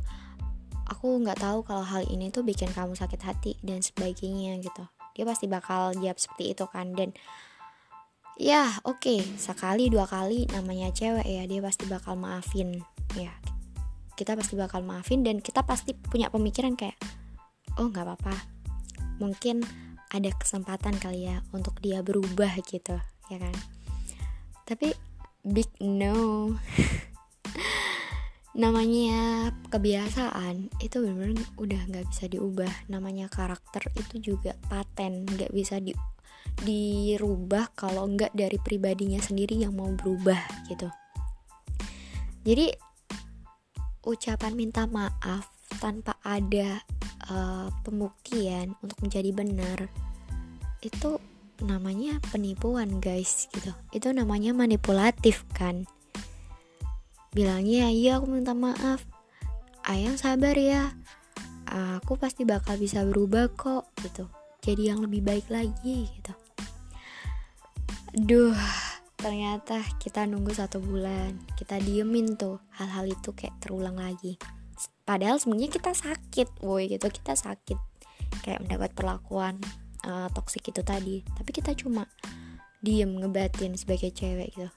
Aku 0.93 1.17
nggak 1.25 1.41
tahu 1.41 1.65
kalau 1.65 1.83
hal 1.83 2.05
ini 2.13 2.29
tuh 2.29 2.45
bikin 2.45 2.69
kamu 2.77 2.93
sakit 2.93 3.21
hati 3.25 3.53
dan 3.65 3.81
sebagainya 3.81 4.61
gitu. 4.61 4.85
Dia 5.17 5.25
pasti 5.25 5.49
bakal 5.49 5.97
jawab 5.97 6.21
seperti 6.21 6.53
itu 6.53 6.65
kan. 6.69 6.93
Dan 6.93 7.17
ya 8.37 8.69
oke. 8.85 9.01
Okay, 9.01 9.21
sekali 9.41 9.89
dua 9.89 10.05
kali 10.05 10.45
namanya 10.53 10.93
cewek 10.93 11.25
ya 11.25 11.49
dia 11.49 11.61
pasti 11.65 11.89
bakal 11.89 12.21
maafin. 12.21 12.85
Ya 13.17 13.33
kita 14.23 14.39
pasti 14.39 14.55
bakal 14.55 14.87
maafin 14.87 15.27
dan 15.27 15.43
kita 15.43 15.67
pasti 15.67 15.99
punya 15.99 16.31
pemikiran 16.31 16.79
kayak 16.79 16.95
oh 17.75 17.91
nggak 17.91 18.07
apa-apa. 18.07 18.35
Mungkin 19.19 19.67
ada 20.15 20.31
kesempatan 20.39 20.95
kali 21.03 21.27
ya 21.27 21.43
untuk 21.51 21.83
dia 21.83 22.07
berubah 22.07 22.55
gitu 22.63 23.03
ya 23.27 23.39
kan? 23.43 23.55
Tapi 24.63 24.95
big 25.43 25.67
no. 25.83 26.55
Namanya 28.63 29.51
kebiasaan 29.75 30.71
itu 30.79 31.03
benar-benar 31.03 31.43
udah 31.59 31.81
nggak 31.91 32.07
bisa 32.15 32.31
diubah. 32.31 32.71
Namanya 32.87 33.27
karakter 33.27 33.91
itu 33.99 34.23
juga 34.23 34.55
paten 34.71 35.27
nggak 35.27 35.51
bisa 35.51 35.83
di 35.83 35.91
dirubah 36.63 37.75
kalau 37.75 38.07
nggak 38.07 38.39
dari 38.39 38.61
pribadinya 38.63 39.19
sendiri 39.19 39.59
yang 39.67 39.75
mau 39.75 39.91
berubah 39.91 40.39
gitu. 40.71 40.87
Jadi 42.47 42.92
ucapan 44.03 44.53
minta 44.59 44.87
maaf 44.91 45.51
tanpa 45.79 46.19
ada 46.27 46.83
uh, 47.31 47.71
pembuktian 47.87 48.75
untuk 48.83 48.99
menjadi 49.03 49.31
benar 49.31 49.79
itu 50.83 51.23
namanya 51.63 52.19
penipuan 52.35 52.99
guys 52.99 53.47
gitu. 53.55 53.71
Itu 53.95 54.11
namanya 54.11 54.51
manipulatif 54.51 55.47
kan? 55.55 55.87
Bilangnya 57.31 57.89
iya 57.89 58.19
aku 58.19 58.27
minta 58.29 58.53
maaf. 58.53 59.07
Ayang 59.87 60.19
sabar 60.19 60.59
ya. 60.59 60.91
Aku 61.73 62.21
pasti 62.21 62.45
bakal 62.45 62.77
bisa 62.77 63.07
berubah 63.07 63.49
kok 63.55 63.89
gitu. 64.03 64.29
Jadi 64.61 64.93
yang 64.93 65.01
lebih 65.01 65.23
baik 65.25 65.47
lagi 65.49 66.11
gitu. 66.11 66.35
Duh 68.13 68.59
ternyata 69.23 69.79
kita 70.03 70.27
nunggu 70.27 70.51
satu 70.51 70.83
bulan. 70.83 71.39
Kita 71.55 71.79
diemin 71.79 72.35
tuh 72.35 72.59
hal-hal 72.75 73.07
itu 73.07 73.31
kayak 73.31 73.55
terulang 73.63 73.95
lagi. 73.95 74.35
Padahal 75.07 75.39
sebenarnya 75.39 75.71
kita 75.71 75.95
sakit 75.95 76.67
woi 76.67 76.91
gitu. 76.91 77.07
Kita 77.07 77.39
sakit. 77.39 77.79
Kayak 78.43 78.67
mendapat 78.67 78.91
perlakuan 78.99 79.63
uh, 80.03 80.27
toksik 80.35 80.75
itu 80.75 80.83
tadi. 80.83 81.23
Tapi 81.23 81.51
kita 81.55 81.71
cuma 81.79 82.11
diem 82.83 83.09
ngebatin 83.09 83.79
sebagai 83.79 84.11
cewek 84.11 84.59
gitu. 84.59 84.71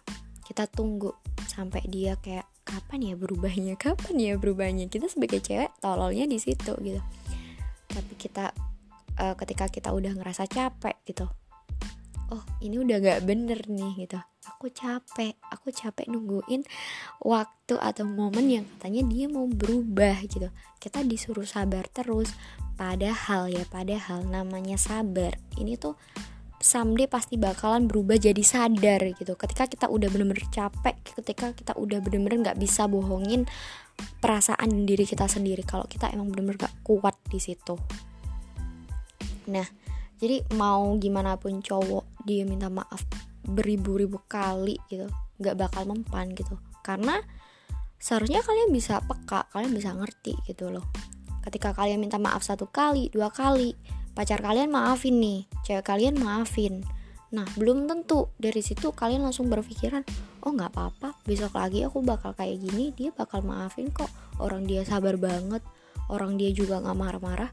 Kita 0.45 0.69
tunggu 0.69 1.09
sampai 1.49 1.81
dia 1.89 2.13
kayak 2.21 2.45
kapan 2.61 3.01
ya 3.01 3.15
berubahnya? 3.17 3.73
Kapan 3.81 4.15
ya 4.21 4.33
berubahnya? 4.37 4.85
Kita 4.93 5.09
sebagai 5.09 5.41
cewek 5.41 5.73
tololnya 5.81 6.29
di 6.29 6.37
situ 6.37 6.77
gitu. 6.85 7.01
Tapi 7.89 8.13
kita 8.13 8.53
uh, 9.17 9.33
ketika 9.33 9.73
kita 9.73 9.89
udah 9.89 10.13
ngerasa 10.13 10.45
capek 10.45 11.01
gitu 11.09 11.25
oh 12.33 12.43
ini 12.61 12.81
udah 12.81 12.97
gak 13.01 13.21
bener 13.27 13.59
nih 13.69 14.07
gitu 14.07 14.17
aku 14.45 14.69
capek 14.69 15.37
aku 15.49 15.73
capek 15.73 16.05
nungguin 16.09 16.61
waktu 17.21 17.75
atau 17.77 18.05
momen 18.05 18.45
yang 18.49 18.65
katanya 18.77 19.01
dia 19.09 19.25
mau 19.29 19.49
berubah 19.49 20.21
gitu 20.25 20.49
kita 20.77 21.01
disuruh 21.01 21.45
sabar 21.45 21.85
terus 21.89 22.33
Padahal 22.75 23.47
ya, 23.47 23.63
padahal 23.71 24.27
namanya 24.27 24.75
sabar. 24.75 25.39
Ini 25.55 25.79
tuh 25.79 25.95
someday 26.59 27.07
pasti 27.07 27.39
bakalan 27.39 27.87
berubah 27.87 28.19
jadi 28.19 28.43
sadar 28.43 28.99
gitu. 29.15 29.39
Ketika 29.39 29.71
kita 29.71 29.87
udah 29.87 30.11
bener-bener 30.11 30.43
capek, 30.51 30.99
ketika 31.15 31.55
kita 31.55 31.71
udah 31.79 32.03
bener-bener 32.03 32.51
nggak 32.51 32.59
bisa 32.59 32.91
bohongin 32.91 33.47
perasaan 34.19 34.83
diri 34.83 35.07
kita 35.07 35.23
sendiri. 35.31 35.63
Kalau 35.63 35.87
kita 35.87 36.11
emang 36.11 36.35
bener-bener 36.35 36.67
gak 36.67 36.75
kuat 36.83 37.15
di 37.31 37.39
situ. 37.39 37.79
Nah, 39.47 39.67
jadi 40.19 40.43
mau 40.59 40.99
gimana 40.99 41.39
pun 41.39 41.63
cowok 41.63 42.04
dia 42.25 42.43
minta 42.43 42.67
maaf 42.67 43.05
beribu-ribu 43.45 44.25
kali 44.25 44.81
gitu, 44.89 45.05
nggak 45.37 45.55
bakal 45.55 45.85
mempan 45.85 46.33
gitu. 46.33 46.57
Karena 46.81 47.21
seharusnya 48.01 48.41
kalian 48.41 48.73
bisa 48.73 48.99
peka, 49.05 49.45
kalian 49.53 49.71
bisa 49.77 49.93
ngerti 49.93 50.33
gitu 50.49 50.73
loh. 50.73 50.85
Ketika 51.45 51.77
kalian 51.77 52.01
minta 52.01 52.17
maaf 52.17 52.41
satu 52.41 52.65
kali 52.65 53.13
dua 53.13 53.29
kali 53.29 53.77
pacar 54.17 54.41
kalian 54.41 54.73
maafin 54.73 55.21
nih 55.21 55.45
cewek 55.61 55.85
kalian 55.85 56.17
maafin. 56.17 56.81
Nah 57.29 57.45
belum 57.53 57.85
tentu 57.85 58.33
dari 58.41 58.65
situ 58.65 58.89
kalian 58.89 59.21
langsung 59.21 59.45
berpikiran 59.51 60.01
oh 60.41 60.51
nggak 60.55 60.73
apa-apa 60.73 61.21
besok 61.27 61.53
lagi 61.59 61.85
aku 61.85 62.01
bakal 62.01 62.33
kayak 62.33 62.57
gini 62.57 62.89
dia 62.97 63.13
bakal 63.13 63.45
maafin 63.45 63.93
kok. 63.93 64.09
Orang 64.41 64.65
dia 64.65 64.81
sabar 64.81 65.21
banget 65.21 65.61
orang 66.09 66.41
dia 66.41 66.49
juga 66.49 66.81
nggak 66.81 66.97
marah-marah. 66.97 67.51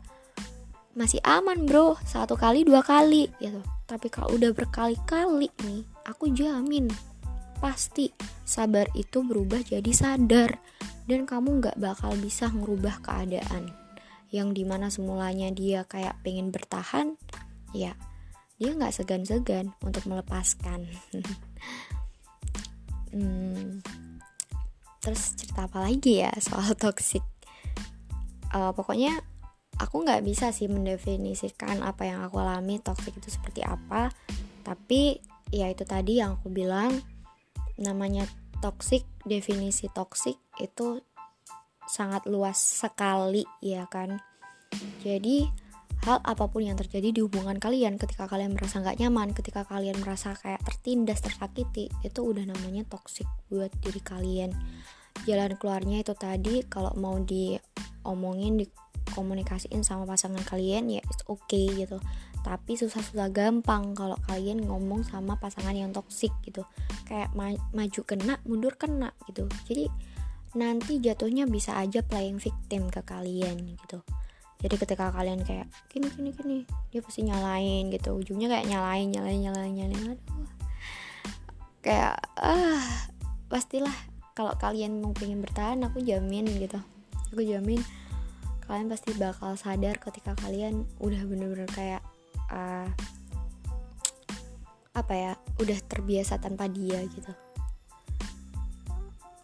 Masih 0.96 1.20
aman 1.20 1.68
bro. 1.68 2.00
Satu 2.08 2.32
kali 2.40 2.64
dua 2.64 2.80
kali 2.80 3.28
gitu 3.36 3.60
tapi 3.92 4.08
kalau 4.08 4.40
udah 4.40 4.56
berkali-kali 4.56 5.52
nih 5.68 5.84
aku 6.08 6.32
jamin 6.32 6.88
pasti 7.60 8.08
sabar 8.48 8.88
itu 8.96 9.20
berubah 9.20 9.60
jadi 9.60 9.92
sadar. 9.92 10.56
Dan 11.02 11.26
kamu 11.26 11.58
nggak 11.58 11.76
bakal 11.82 12.14
bisa 12.16 12.46
ngerubah 12.48 13.02
keadaan 13.02 13.74
yang 14.32 14.54
di 14.56 14.64
mana 14.64 14.88
semulanya 14.88 15.50
dia 15.52 15.82
kayak 15.84 16.14
pengen 16.24 16.54
bertahan 16.54 17.18
ya 17.74 17.92
dia 18.56 18.70
nggak 18.72 18.94
segan-segan 18.96 19.76
untuk 19.84 20.08
melepaskan. 20.08 20.88
Hmm, 23.12 23.84
terus 25.04 25.36
cerita 25.36 25.68
apa 25.68 25.84
lagi 25.84 26.24
ya 26.24 26.32
soal 26.40 26.72
toxic? 26.72 27.20
Uh, 28.56 28.72
pokoknya 28.72 29.20
aku 29.82 30.06
nggak 30.06 30.22
bisa 30.22 30.54
sih 30.54 30.70
mendefinisikan 30.70 31.82
apa 31.82 32.06
yang 32.06 32.22
aku 32.22 32.38
alami 32.38 32.78
toxic 32.78 33.18
itu 33.18 33.28
seperti 33.34 33.66
apa. 33.66 34.14
Tapi 34.62 35.18
ya 35.50 35.66
itu 35.66 35.82
tadi 35.82 36.22
yang 36.22 36.38
aku 36.38 36.54
bilang 36.54 37.02
namanya 37.82 38.22
toxic 38.62 39.02
definisi 39.26 39.90
toxic 39.90 40.38
itu 40.62 41.02
sangat 41.90 42.30
luas 42.30 42.56
sekali 42.56 43.42
ya 43.58 43.90
kan? 43.90 44.22
Jadi 45.02 45.50
hal 46.02 46.18
apa 46.22 46.50
pun 46.50 46.66
yang 46.66 46.78
terjadi 46.78 47.14
di 47.14 47.20
hubungan 47.22 47.58
kalian 47.58 47.98
ketika 47.98 48.26
kalian 48.26 48.54
merasa 48.54 48.82
nggak 48.82 48.98
nyaman 48.98 49.34
ketika 49.34 49.62
kalian 49.62 49.98
merasa 50.02 50.34
kayak 50.34 50.62
tertindas 50.66 51.22
tersakiti 51.22 51.90
itu 52.02 52.20
udah 52.22 52.42
namanya 52.42 52.86
toxic 52.86 53.26
buat 53.50 53.70
diri 53.82 54.02
kalian. 54.02 54.50
Jalan 55.26 55.54
keluarnya 55.58 56.02
itu 56.02 56.14
tadi 56.18 56.66
kalau 56.66 56.90
mau 56.98 57.18
diomongin 57.22 58.62
dikomunikasiin 59.08 59.82
sama 59.82 60.06
pasangan 60.06 60.40
kalian 60.46 60.88
ya 60.88 61.02
it's 61.02 61.22
okay 61.26 61.66
gitu. 61.72 61.98
Tapi 62.42 62.74
susah-susah 62.74 63.30
gampang 63.30 63.94
kalau 63.94 64.18
kalian 64.26 64.66
ngomong 64.66 65.06
sama 65.06 65.38
pasangan 65.38 65.74
yang 65.74 65.94
toksik 65.94 66.34
gitu. 66.42 66.66
Kayak 67.06 67.30
ma 67.38 67.54
maju 67.70 68.00
kena 68.02 68.38
mundur 68.42 68.74
kena 68.74 69.14
gitu. 69.30 69.46
Jadi 69.66 69.86
nanti 70.58 71.00
jatuhnya 71.00 71.48
bisa 71.48 71.78
aja 71.78 72.04
playing 72.04 72.42
victim 72.42 72.90
ke 72.90 73.00
kalian 73.06 73.78
gitu. 73.78 74.02
Jadi 74.62 74.74
ketika 74.78 75.10
kalian 75.10 75.42
kayak 75.42 75.66
gini 75.90 76.06
gini 76.14 76.30
gini 76.30 76.58
dia 76.94 77.02
pasti 77.02 77.26
nyalain 77.26 77.90
gitu. 77.90 78.14
Ujungnya 78.14 78.46
kayak 78.46 78.66
nyalain 78.70 79.10
nyalain 79.10 79.40
nyalain 79.42 79.72
nyalain. 79.74 80.18
Aduh. 80.18 80.50
Kayak 81.82 82.22
ah 82.38 82.82
pastilah 83.50 83.94
kalau 84.32 84.54
kalian 84.56 85.02
mau 85.02 85.12
pengen 85.12 85.42
bertahan 85.42 85.82
aku 85.82 86.02
jamin 86.02 86.46
gitu. 86.58 86.78
Aku 87.34 87.42
jamin 87.42 87.82
kalian 88.72 88.88
pasti 88.88 89.12
bakal 89.20 89.52
sadar 89.52 90.00
ketika 90.00 90.32
kalian 90.40 90.88
udah 90.96 91.20
bener-bener 91.28 91.68
kayak 91.76 92.00
uh, 92.48 92.88
apa 94.96 95.12
ya 95.12 95.32
udah 95.60 95.76
terbiasa 95.84 96.40
tanpa 96.40 96.72
dia 96.72 97.04
gitu. 97.04 97.28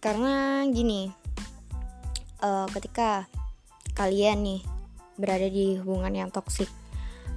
Karena 0.01 0.65
gini 0.73 1.13
uh, 2.41 2.73
ketika 2.73 3.29
kalian 3.93 4.41
nih 4.41 4.61
berada 5.21 5.45
di 5.53 5.77
hubungan 5.77 6.25
yang 6.25 6.31
toksik 6.33 6.73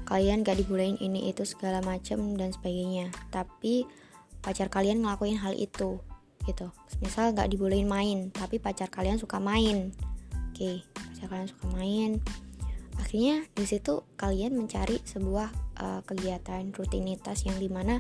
kalian 0.08 0.48
gak 0.48 0.64
dibolehin 0.64 0.96
ini 0.96 1.28
itu 1.28 1.44
segala 1.44 1.84
macem 1.84 2.40
dan 2.40 2.56
sebagainya. 2.56 3.12
Tapi 3.36 3.84
pacar 4.40 4.72
kalian 4.72 5.04
ngelakuin 5.04 5.44
hal 5.44 5.60
itu 5.60 6.00
gitu. 6.48 6.72
Misal 7.04 7.36
gak 7.36 7.52
dibolehin 7.52 7.92
main 7.92 8.32
tapi 8.32 8.64
pacar 8.64 8.88
kalian 8.88 9.20
suka 9.20 9.44
main 9.44 9.92
oke 10.62 10.86
pacar 10.94 11.26
kalian 11.26 11.50
suka 11.50 11.66
main. 11.74 12.12
Akhirnya 13.02 13.36
di 13.58 13.66
situ 13.66 14.06
kalian 14.14 14.54
mencari 14.54 15.02
sebuah 15.02 15.50
uh, 15.82 16.02
kegiatan 16.06 16.70
rutinitas 16.70 17.50
yang 17.50 17.58
di 17.58 17.66
mana 17.66 17.98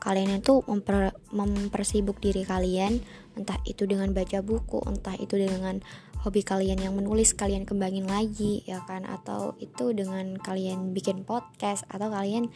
kalian 0.00 0.40
itu 0.40 0.64
memper, 0.64 1.12
mempersibuk 1.36 2.16
diri 2.22 2.48
kalian 2.48 3.02
entah 3.36 3.60
itu 3.68 3.84
dengan 3.84 4.14
baca 4.16 4.40
buku 4.40 4.78
entah 4.88 5.18
itu 5.20 5.36
dengan 5.36 5.84
hobi 6.24 6.40
kalian 6.40 6.80
yang 6.80 6.96
menulis 6.96 7.36
kalian 7.36 7.68
kembangin 7.68 8.08
lagi 8.08 8.64
ya 8.64 8.80
kan? 8.88 9.04
Atau 9.04 9.60
itu 9.60 9.92
dengan 9.92 10.40
kalian 10.40 10.96
bikin 10.96 11.28
podcast 11.28 11.84
atau 11.92 12.08
kalian 12.08 12.48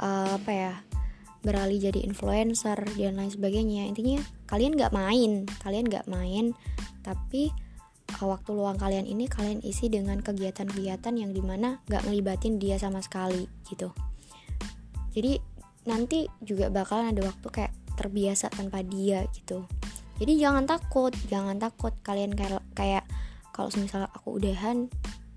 uh, 0.00 0.40
apa 0.40 0.52
ya 0.52 0.72
beralih 1.44 1.76
jadi 1.76 2.00
influencer 2.08 2.88
dan 2.96 3.20
lain 3.20 3.28
sebagainya. 3.28 3.84
Intinya 3.84 4.24
kalian 4.48 4.80
nggak 4.80 4.96
main 4.96 5.44
kalian 5.60 5.92
nggak 5.92 6.08
main 6.08 6.56
tapi 7.04 7.52
waktu 8.24 8.50
luang 8.56 8.76
kalian 8.80 9.04
ini 9.04 9.28
kalian 9.30 9.60
isi 9.62 9.92
dengan 9.92 10.20
kegiatan-kegiatan 10.20 11.14
yang 11.14 11.30
di 11.30 11.40
mana 11.44 11.80
nggak 11.88 12.04
ngelibatin 12.08 12.58
dia 12.58 12.76
sama 12.80 13.00
sekali 13.04 13.46
gitu. 13.68 13.92
Jadi 15.14 15.38
nanti 15.84 16.26
juga 16.42 16.72
bakalan 16.72 17.12
ada 17.12 17.22
waktu 17.28 17.48
kayak 17.48 17.72
terbiasa 17.94 18.50
tanpa 18.50 18.82
dia 18.82 19.22
gitu. 19.36 19.64
Jadi 20.18 20.32
jangan 20.38 20.64
takut 20.66 21.14
jangan 21.30 21.58
takut 21.58 21.94
kalian 22.02 22.34
kayak 22.34 22.62
kayak 22.74 23.04
kalau 23.54 23.70
misalnya 23.78 24.10
aku 24.10 24.38
udahan 24.42 24.90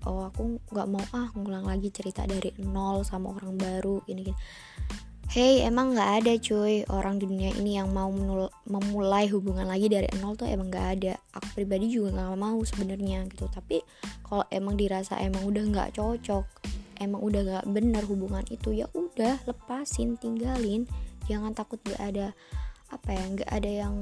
oh 0.06 0.30
aku 0.30 0.58
nggak 0.70 0.88
mau 0.88 1.04
ah 1.14 1.28
ngulang 1.34 1.66
lagi 1.66 1.90
cerita 1.90 2.24
dari 2.24 2.54
nol 2.62 3.02
sama 3.02 3.34
orang 3.34 3.54
baru 3.58 4.02
ini 4.06 4.30
Hey, 5.28 5.60
emang 5.60 5.92
nggak 5.92 6.24
ada 6.24 6.32
cuy 6.40 6.88
orang 6.88 7.20
di 7.20 7.28
dunia 7.28 7.52
ini 7.60 7.76
yang 7.76 7.92
mau 7.92 8.08
memulai 8.64 9.28
hubungan 9.28 9.68
lagi 9.68 9.84
dari 9.84 10.08
nol 10.24 10.32
tuh 10.40 10.48
emang 10.48 10.72
nggak 10.72 10.88
ada. 10.96 11.20
Aku 11.36 11.52
pribadi 11.52 11.92
juga 11.92 12.16
nggak 12.16 12.40
mau 12.40 12.56
sebenarnya 12.64 13.28
gitu. 13.28 13.44
Tapi 13.52 13.84
kalau 14.24 14.48
emang 14.48 14.80
dirasa 14.80 15.20
emang 15.20 15.44
udah 15.44 15.68
nggak 15.68 16.00
cocok, 16.00 16.48
emang 17.04 17.20
udah 17.20 17.44
nggak 17.44 17.66
bener 17.68 18.00
hubungan 18.08 18.40
itu 18.48 18.72
ya 18.72 18.88
udah 18.96 19.36
lepasin, 19.44 20.16
tinggalin. 20.16 20.88
Jangan 21.28 21.52
takut 21.52 21.76
nggak 21.84 22.00
ada 22.08 22.32
apa 22.88 23.12
ya, 23.12 23.24
nggak 23.28 23.50
ada 23.52 23.70
yang 23.84 23.94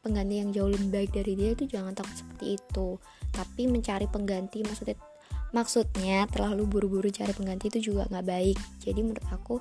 pengganti 0.00 0.40
yang 0.40 0.56
jauh 0.56 0.72
lebih 0.72 0.88
baik 0.88 1.10
dari 1.12 1.36
dia 1.36 1.52
itu 1.52 1.68
jangan 1.68 1.92
takut 1.92 2.16
seperti 2.16 2.56
itu. 2.56 2.96
Tapi 3.28 3.68
mencari 3.68 4.08
pengganti 4.08 4.64
maksudnya 4.64 4.96
maksudnya 5.52 6.24
terlalu 6.32 6.64
buru-buru 6.64 7.12
cari 7.12 7.36
pengganti 7.36 7.68
itu 7.68 7.92
juga 7.92 8.08
nggak 8.08 8.24
baik. 8.24 8.56
Jadi 8.80 9.00
menurut 9.04 9.28
aku 9.28 9.60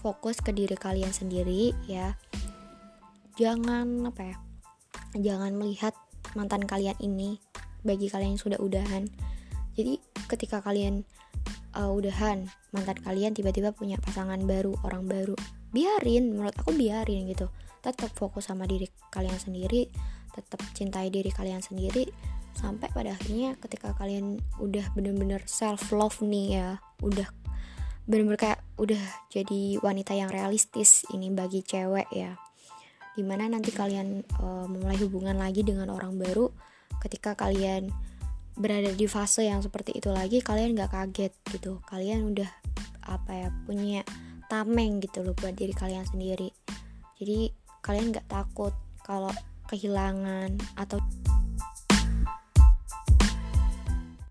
fokus 0.00 0.40
ke 0.40 0.50
diri 0.50 0.74
kalian 0.74 1.12
sendiri 1.12 1.76
ya. 1.84 2.16
Jangan 3.36 4.08
apa 4.08 4.22
ya 4.24 4.36
jangan 5.16 5.56
melihat 5.58 5.92
mantan 6.38 6.64
kalian 6.64 6.94
ini 7.02 7.40
bagi 7.84 8.08
kalian 8.08 8.36
yang 8.36 8.42
sudah 8.42 8.58
udahan. 8.60 9.08
Jadi 9.76 10.00
ketika 10.28 10.60
kalian 10.60 11.04
uh, 11.76 11.92
udahan 11.92 12.48
mantan 12.72 12.98
kalian 13.00 13.32
tiba-tiba 13.32 13.72
punya 13.72 13.96
pasangan 14.00 14.40
baru 14.44 14.76
orang 14.84 15.06
baru 15.06 15.36
biarin 15.70 16.34
menurut 16.34 16.56
aku 16.56 16.72
biarin 16.74 17.28
gitu. 17.30 17.52
Tetap 17.80 18.12
fokus 18.12 18.52
sama 18.52 18.68
diri 18.68 18.88
kalian 19.08 19.36
sendiri 19.40 19.88
tetap 20.30 20.62
cintai 20.74 21.10
diri 21.10 21.30
kalian 21.34 21.60
sendiri 21.62 22.06
sampai 22.54 22.90
pada 22.90 23.14
akhirnya 23.14 23.54
ketika 23.62 23.94
kalian 23.94 24.38
udah 24.58 24.82
bener-bener 24.94 25.42
self 25.46 25.90
love 25.94 26.18
nih 26.22 26.58
ya 26.58 26.68
udah 27.02 27.26
bener-bener 28.10 28.38
kayak 28.38 28.58
udah 28.80 29.28
jadi 29.28 29.76
wanita 29.84 30.16
yang 30.16 30.32
realistis 30.32 31.04
ini 31.12 31.28
bagi 31.28 31.60
cewek 31.60 32.08
ya. 32.08 32.40
Di 33.12 33.20
mana 33.20 33.44
nanti 33.52 33.68
kalian 33.68 34.24
uh, 34.40 34.64
memulai 34.64 34.96
hubungan 35.04 35.36
lagi 35.36 35.60
dengan 35.60 35.92
orang 35.92 36.16
baru 36.16 36.48
ketika 37.04 37.36
kalian 37.36 37.92
berada 38.56 38.88
di 38.92 39.04
fase 39.04 39.44
yang 39.44 39.60
seperti 39.60 40.00
itu 40.00 40.08
lagi 40.08 40.40
kalian 40.40 40.72
nggak 40.72 40.96
kaget 40.96 41.32
gitu. 41.52 41.84
Kalian 41.84 42.32
udah 42.32 42.48
apa 43.04 43.30
ya 43.36 43.48
punya 43.68 44.00
tameng 44.48 45.04
gitu 45.04 45.20
loh 45.20 45.36
buat 45.36 45.52
diri 45.52 45.76
kalian 45.76 46.08
sendiri. 46.08 46.48
Jadi 47.20 47.52
kalian 47.84 48.16
nggak 48.16 48.28
takut 48.32 48.72
kalau 49.04 49.30
kehilangan 49.68 50.56
atau 50.80 50.98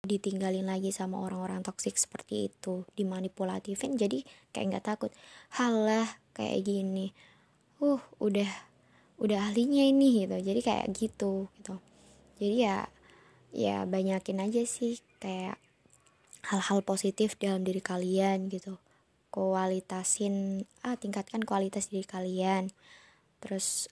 ditinggalin 0.09 0.65
lagi 0.65 0.89
sama 0.89 1.21
orang-orang 1.21 1.61
toksik 1.61 1.93
seperti 1.93 2.49
itu 2.49 2.81
dimanipulatifin 2.97 3.93
jadi 3.93 4.25
kayak 4.49 4.65
nggak 4.73 4.85
takut. 4.89 5.11
Halah 5.53 6.09
kayak 6.33 6.65
gini. 6.65 7.13
Uh 7.77 8.01
udah 8.17 8.49
udah 9.21 9.53
ahlinya 9.53 9.85
ini 9.85 10.25
gitu. 10.25 10.35
Jadi 10.41 10.61
kayak 10.65 10.87
gitu 10.97 11.45
gitu. 11.61 11.77
Jadi 12.41 12.55
ya 12.65 12.89
ya 13.53 13.85
banyakin 13.85 14.41
aja 14.41 14.65
sih 14.65 14.97
kayak 15.21 15.61
hal-hal 16.49 16.81
positif 16.81 17.37
dalam 17.37 17.61
diri 17.61 17.79
kalian 17.83 18.49
gitu. 18.49 18.81
Kualitasin 19.29 20.65
ah 20.81 20.97
tingkatkan 20.97 21.45
kualitas 21.45 21.93
diri 21.93 22.07
kalian. 22.09 22.73
Terus 23.37 23.85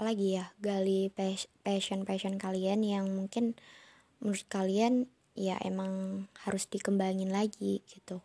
apalagi 0.00 0.40
ya 0.40 0.56
gali 0.64 1.12
passion 1.60 2.08
passion 2.08 2.40
kalian 2.40 2.80
yang 2.80 3.04
mungkin 3.12 3.52
menurut 4.24 4.48
kalian 4.48 5.12
ya 5.38 5.56
emang 5.62 6.24
harus 6.46 6.66
dikembangin 6.66 7.30
lagi 7.30 7.82
gitu. 7.86 8.20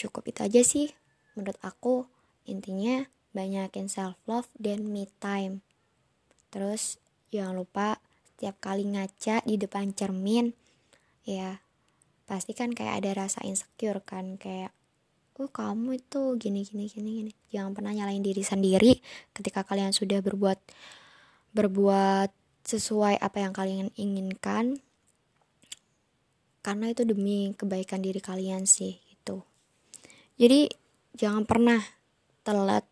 Cukup 0.00 0.28
itu 0.32 0.40
aja 0.44 0.62
sih 0.64 0.88
menurut 1.36 1.60
aku. 1.60 2.08
Intinya 2.48 3.06
banyakin 3.36 3.86
self 3.86 4.18
love 4.26 4.48
dan 4.56 4.88
me 4.88 5.06
time. 5.20 5.62
Terus 6.50 6.98
jangan 7.30 7.54
lupa 7.54 8.00
setiap 8.34 8.56
kali 8.58 8.88
ngaca 8.88 9.44
di 9.44 9.60
depan 9.60 9.92
cermin 9.92 10.56
ya 11.28 11.60
pasti 12.24 12.56
kan 12.56 12.72
kayak 12.72 13.04
ada 13.04 13.26
rasa 13.26 13.44
insecure 13.44 14.00
kan 14.00 14.40
kayak 14.40 14.72
oh 15.40 15.48
kamu 15.48 16.00
itu 16.00 16.36
gini 16.36 16.64
gini 16.64 16.88
gini 16.88 17.10
gini. 17.24 17.32
Jangan 17.52 17.72
pernah 17.72 17.92
nyalain 17.96 18.24
diri 18.24 18.44
sendiri 18.44 19.00
ketika 19.32 19.64
kalian 19.64 19.92
sudah 19.92 20.20
berbuat 20.20 20.60
berbuat 21.56 22.30
sesuai 22.64 23.18
apa 23.18 23.38
yang 23.40 23.52
kalian 23.56 23.88
inginkan 23.96 24.84
karena 26.60 26.92
itu 26.92 27.08
demi 27.08 27.56
kebaikan 27.56 28.04
diri 28.04 28.20
kalian 28.20 28.68
sih 28.68 29.00
itu 29.12 29.40
jadi 30.40 30.72
jangan 31.12 31.44
pernah 31.44 31.80
telat 32.40 32.88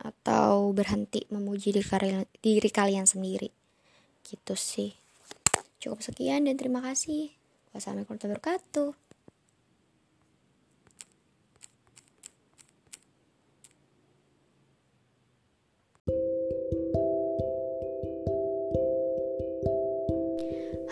atau 0.00 0.72
berhenti 0.72 1.28
memuji 1.28 1.76
diri 1.76 1.84
kalian, 1.84 2.24
diri 2.40 2.70
kalian 2.72 3.04
sendiri. 3.04 3.52
Gitu 4.24 4.54
sih. 4.56 4.96
Cukup 5.82 6.00
sekian 6.00 6.48
dan 6.48 6.56
terima 6.56 6.80
kasih. 6.80 7.34
Wassalamualaikum 7.74 8.16
warahmatullahi 8.16 8.38
wabarakatuh 8.38 9.09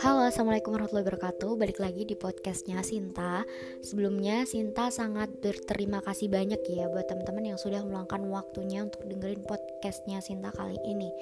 Halo 0.09 0.25
assalamualaikum 0.25 0.73
warahmatullahi 0.73 1.05
wabarakatuh. 1.05 1.51
Balik 1.61 1.85
lagi 1.85 2.09
di 2.09 2.17
podcastnya 2.17 2.81
Sinta. 2.81 3.45
Sebelumnya 3.85 4.49
Sinta 4.49 4.89
sangat 4.89 5.29
berterima 5.45 6.01
kasih 6.01 6.33
banyak 6.33 6.65
ya 6.65 6.89
Buat 6.89 7.13
teman-teman 7.13 7.53
yang 7.53 7.59
sudah 7.61 7.85
meluangkan 7.85 8.25
waktunya 8.33 8.89
Untuk 8.89 9.05
dengerin 9.05 9.45
podcastnya 9.45 10.25
Sinta 10.25 10.49
kali 10.49 10.81
ini. 10.89 11.13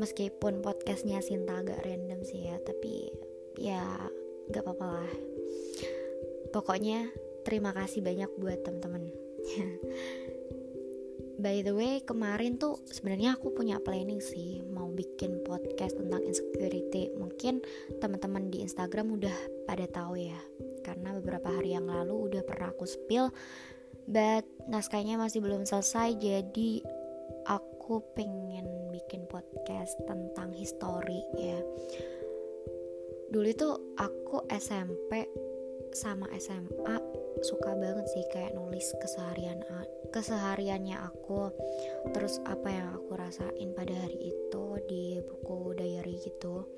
Meskipun 0.00 0.64
podcastnya 0.64 1.20
Sinta 1.20 1.60
agak 1.60 1.84
random 1.84 2.24
sih 2.24 2.48
ya 2.48 2.56
Tapi 2.64 3.12
ya 3.60 3.84
gak 4.48 4.64
apa-apa 4.64 4.88
lah. 5.04 5.12
Pokoknya 6.48 7.12
terima 7.44 7.76
kasih 7.76 8.00
banyak 8.00 8.32
buat 8.40 8.64
teman-teman 8.64 9.04
by 11.42 11.58
the 11.66 11.74
way 11.74 11.98
kemarin 12.06 12.54
tuh 12.54 12.78
sebenarnya 12.86 13.34
aku 13.34 13.50
punya 13.50 13.82
planning 13.82 14.22
sih 14.22 14.62
mau 14.70 14.86
bikin 14.94 15.42
podcast 15.42 15.98
tentang 15.98 16.22
insecurity. 16.22 17.10
Mungkin 17.18 17.58
teman-teman 17.98 18.46
di 18.46 18.62
Instagram 18.62 19.18
udah 19.18 19.34
pada 19.66 19.90
tahu 19.90 20.22
ya 20.22 20.38
karena 20.86 21.10
beberapa 21.18 21.50
hari 21.50 21.74
yang 21.74 21.90
lalu 21.90 22.30
udah 22.30 22.46
pernah 22.46 22.70
aku 22.70 22.86
spill 22.86 23.34
but 24.06 24.46
naskahnya 24.70 25.18
masih 25.18 25.42
belum 25.42 25.66
selesai 25.66 26.14
jadi 26.18 26.82
aku 27.50 28.02
pengen 28.14 28.94
bikin 28.94 29.26
podcast 29.26 29.98
tentang 30.06 30.54
history 30.54 31.26
ya. 31.34 31.58
Dulu 33.34 33.48
itu 33.50 33.68
aku 33.98 34.46
SMP 34.46 35.26
sama 35.92 36.28
SMA 36.40 36.96
suka 37.42 37.74
banget 37.74 38.06
sih 38.12 38.24
kayak 38.30 38.54
nulis 38.54 38.86
keseharian 39.02 39.60
kesehariannya 40.12 41.00
aku. 41.00 41.50
Terus 42.12 42.38
apa 42.44 42.68
yang 42.68 42.88
aku 42.94 43.16
rasain 43.16 43.72
pada 43.72 43.96
hari 43.96 44.30
itu 44.30 44.64
di 44.86 45.18
buku 45.24 45.72
diary 45.74 46.20
gitu. 46.20 46.68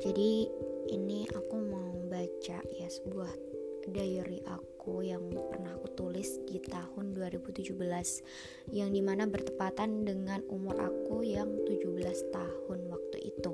Jadi 0.00 0.48
ini 0.94 1.28
aku 1.34 1.56
mau 1.58 1.92
baca 2.08 2.58
ya 2.64 2.88
sebuah 2.88 3.28
diary 3.90 4.40
aku 4.46 5.02
yang 5.02 5.26
pernah 5.50 5.74
aku 5.74 5.90
tulis 5.98 6.38
di 6.46 6.62
tahun 6.62 7.18
2017 7.18 7.74
yang 8.70 8.94
di 8.94 9.02
mana 9.02 9.26
bertepatan 9.26 10.06
dengan 10.06 10.40
umur 10.48 10.78
aku 10.78 11.26
yang 11.26 11.50
17 11.66 12.32
tahun 12.32 12.78
waktu 12.88 13.18
itu. 13.26 13.52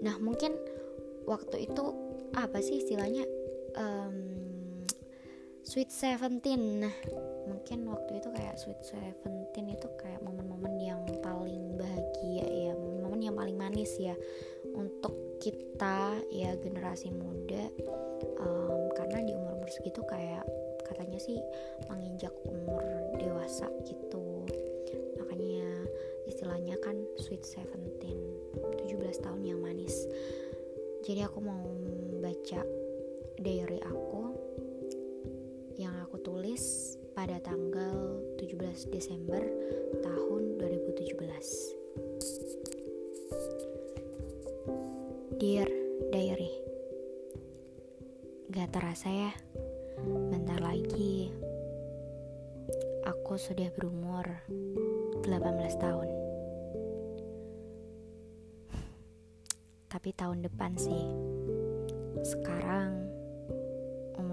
Nah 0.00 0.16
mungkin 0.22 0.54
waktu 1.26 1.68
itu 1.68 1.84
apa 2.32 2.64
sih 2.64 2.80
istilahnya 2.80 3.26
um, 3.76 4.16
Sweet 5.62 5.94
Seventeen. 5.94 6.82
Nah 6.82 6.94
mungkin 7.46 7.86
waktu 7.86 8.18
itu 8.18 8.28
kayak 8.34 8.58
Sweet 8.58 8.82
Seventeen 8.82 9.72
itu 9.72 9.88
kayak 9.94 10.18
momen-momen 10.20 10.74
yang 10.82 11.02
paling 11.22 11.78
bahagia 11.78 12.44
ya 12.44 12.72
momen-momen 12.74 13.22
yang 13.22 13.36
paling 13.38 13.56
manis 13.56 13.94
ya 13.96 14.18
untuk 14.74 15.38
kita 15.38 16.18
ya 16.34 16.58
generasi 16.58 17.14
muda. 17.14 17.70
Um, 18.42 18.90
karena 18.98 19.22
di 19.22 19.32
umur-umur 19.38 19.70
segitu 19.70 20.02
kayak 20.06 20.42
katanya 20.82 21.18
sih 21.22 21.38
menginjak 21.86 22.34
umur 22.42 22.82
dewasa 23.22 23.70
gitu. 23.86 24.42
Makanya 25.22 25.88
istilahnya 26.26 26.74
kan 26.82 26.98
Sweet 27.22 27.46
Seventeen 27.46 28.18
17 28.82 28.98
tahun 29.22 29.42
yang 29.46 29.62
manis. 29.62 29.94
Jadi 31.06 31.22
aku 31.22 31.38
mau 31.42 31.62
baca 32.22 32.81
diary 33.42 33.82
aku 33.82 34.30
yang 35.74 35.98
aku 35.98 36.22
tulis 36.22 36.94
pada 37.10 37.42
tanggal 37.42 38.22
17 38.38 38.94
Desember 38.94 39.42
tahun 39.98 40.62
2017. 40.62 41.82
Dear 45.42 45.66
Diary 46.14 46.54
Gak 48.54 48.70
terasa 48.70 49.10
ya 49.10 49.34
Bentar 50.30 50.62
lagi 50.62 51.34
Aku 53.10 53.34
sudah 53.34 53.66
berumur 53.74 54.22
18 55.26 55.82
tahun 55.82 56.08
Tapi 59.90 60.10
tahun 60.14 60.46
depan 60.46 60.78
sih 60.78 61.10
Sekarang 62.22 63.11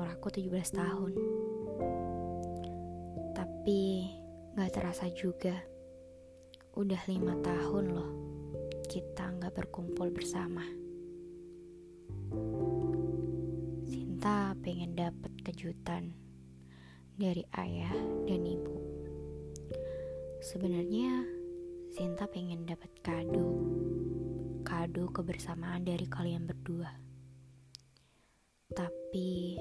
aku 0.09 0.33
17 0.33 0.49
tahun. 0.73 1.13
Tapi 3.37 3.81
gak 4.57 4.71
terasa 4.73 5.07
juga. 5.13 5.55
Udah 6.73 7.01
lima 7.05 7.37
tahun 7.45 7.85
loh 7.93 8.11
kita 8.89 9.37
gak 9.37 9.53
berkumpul 9.53 10.09
bersama. 10.09 10.65
Sinta 13.85 14.57
pengen 14.65 14.97
dapet 14.97 15.31
kejutan 15.45 16.17
dari 17.13 17.45
ayah 17.53 17.93
dan 18.25 18.41
ibu. 18.41 18.77
Sebenarnya 20.41 21.39
Sinta 21.89 22.29
pengen 22.29 22.69
dapat 22.69 22.93
kado, 23.01 23.49
kado 24.61 25.09
kebersamaan 25.09 25.81
dari 25.81 26.05
kalian 26.05 26.45
berdua. 26.45 26.93
Tapi 28.69 29.57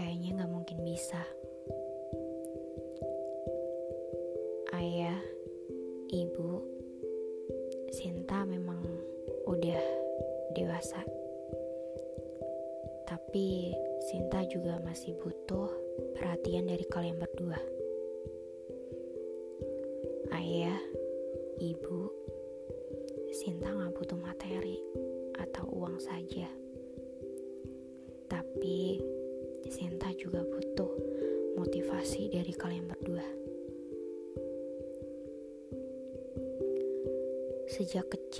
kayaknya 0.00 0.40
gak 0.40 0.52
mungkin 0.56 0.80
bisa. 0.80 1.20
Ayah, 4.72 5.20
ibu, 6.08 6.64
Sinta 7.92 8.48
memang 8.48 8.80
udah 9.44 9.84
dewasa. 10.56 11.04
Tapi 13.04 13.76
Sinta 14.08 14.40
juga 14.48 14.80
masih 14.80 15.20
butuh 15.20 15.68
perhatian 16.16 16.64
dari 16.64 16.88
kalian 16.88 17.20
berdua. 17.20 17.60
Ayah, 20.32 20.80
ibu, 21.60 22.08
Sinta 23.36 23.68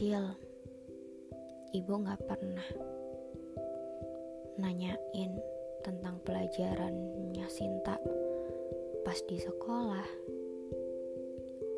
kecil, 0.00 0.32
ibu 1.76 1.92
gak 2.08 2.24
pernah 2.24 2.64
nanyain 4.56 5.36
tentang 5.84 6.16
pelajarannya 6.24 7.44
Sinta 7.52 8.00
pas 9.04 9.20
di 9.28 9.36
sekolah. 9.36 10.08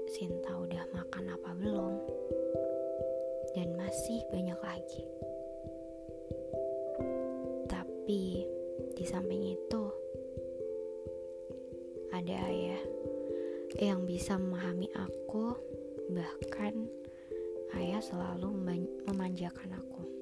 Sinta 0.06 0.54
udah 0.54 0.86
makan 0.94 1.34
apa 1.34 1.50
belum? 1.58 1.94
Dan 3.58 3.74
masih 3.74 4.22
banyak 4.30 4.60
lagi. 4.62 5.02
Tapi 7.66 8.46
di 8.94 9.02
samping 9.02 9.50
itu 9.50 9.82
ada 12.14 12.38
ayah 12.38 12.82
yang 13.82 14.06
bisa 14.06 14.38
memahami 14.38 14.86
aku 14.94 15.58
bahkan 16.14 16.51
selalu 18.12 18.52
memanjakan 19.08 19.72
aku. 19.72 20.21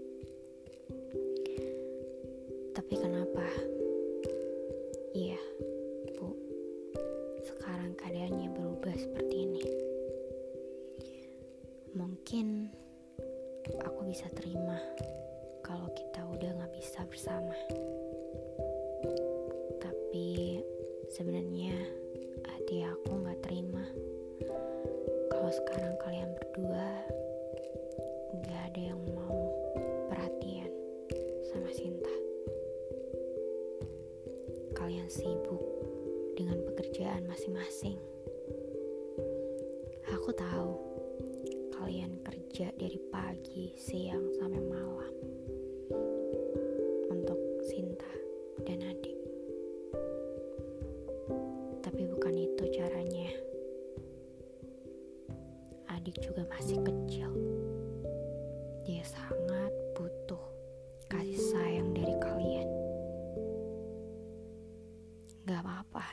Gak 65.48 65.60
apa-apa. 65.64 66.06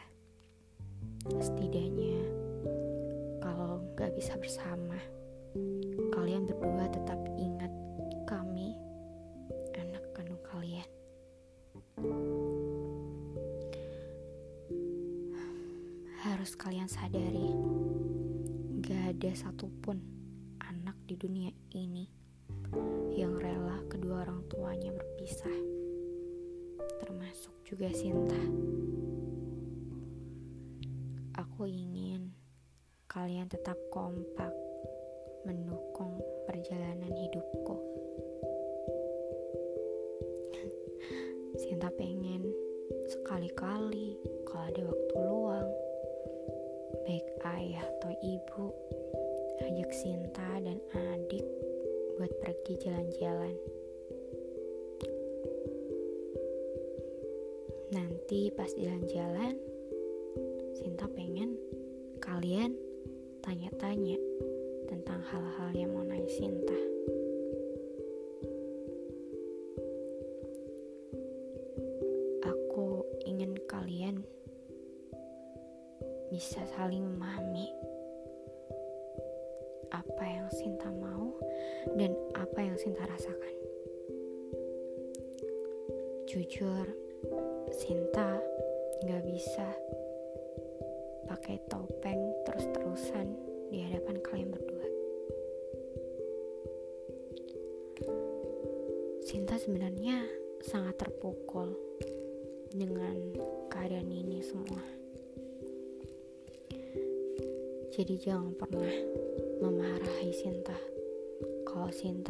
Setidaknya, 1.27 2.23
kalau 3.43 3.83
gak 3.99 4.15
bisa 4.15 4.39
bersama, 4.39 4.95
kalian 6.15 6.47
berdua 6.47 6.87
tetap 6.87 7.19
ingat 7.35 7.69
kami, 8.23 8.79
anak 9.75 10.03
kandung 10.15 10.39
kalian. 10.47 10.89
Harus 16.23 16.55
kalian 16.55 16.87
sadari, 16.87 17.51
gak 18.79 19.19
ada 19.19 19.31
satupun 19.35 19.99
anak 20.63 20.95
di 21.03 21.19
dunia 21.19 21.51
ini 21.75 22.07
yang 23.15 23.35
rela 23.35 23.83
kedua 23.91 24.23
orang 24.23 24.47
tuanya 24.47 24.95
berpisah, 24.95 25.57
termasuk 27.03 27.53
juga 27.67 27.91
Sinta. 27.91 28.86
Nanti 58.27 58.51
pas 58.51 58.67
jalan-jalan, 58.75 59.55
Sinta 60.75 61.07
pengen 61.15 61.55
kalian 62.19 62.75
tanya-tanya 63.39 64.19
tentang 64.83 65.23
hal-hal 65.31 65.71
yang 65.71 65.95
mau 65.95 66.03
nanya 66.03 66.27
Sinta. 66.27 66.75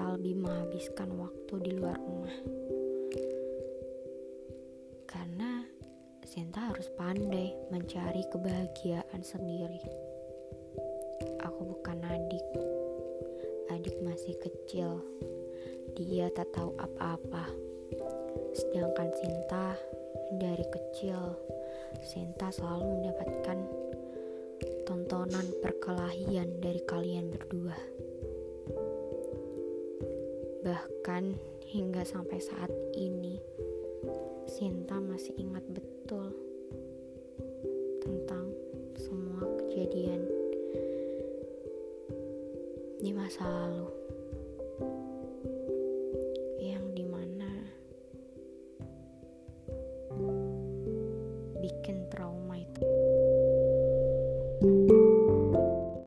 Lebih 0.03 0.37
menghabiskan 0.43 1.09
waktu 1.17 1.53
di 1.65 1.71
luar 1.73 1.97
rumah. 1.97 2.37
Karena 5.09 5.63
Sinta 6.27 6.69
harus 6.69 6.91
pandai 6.99 7.55
mencari 7.71 8.21
kebahagiaan 8.27 9.23
sendiri. 9.23 9.79
Aku 11.41 11.61
bukan 11.71 12.03
adik. 12.03 12.45
Adik 13.71 13.95
masih 14.03 14.35
kecil. 14.37 15.01
Dia 15.95 16.27
tak 16.35 16.51
tahu 16.51 16.75
apa-apa. 16.77 17.47
Sedangkan 18.53 19.09
Sinta 19.17 19.73
dari 20.35 20.65
kecil, 20.67 21.39
Sinta 22.03 22.51
selalu 22.51 22.85
mendapatkan 22.99 23.59
tontonan 24.83 25.47
perkelahian 25.63 26.59
dari 26.59 26.83
kalian 26.83 27.31
berdua. 27.31 27.96
Bahkan 30.67 31.23
hingga 31.63 32.03
sampai 32.03 32.43
saat 32.43 32.67
ini, 32.91 33.39
Sinta 34.51 34.99
masih 34.99 35.31
ingat 35.39 35.63
betul 35.71 36.35
tentang 38.03 38.51
semua 38.99 39.47
kejadian 39.63 40.27
di 42.99 43.15
masa 43.15 43.47
lalu 43.47 43.86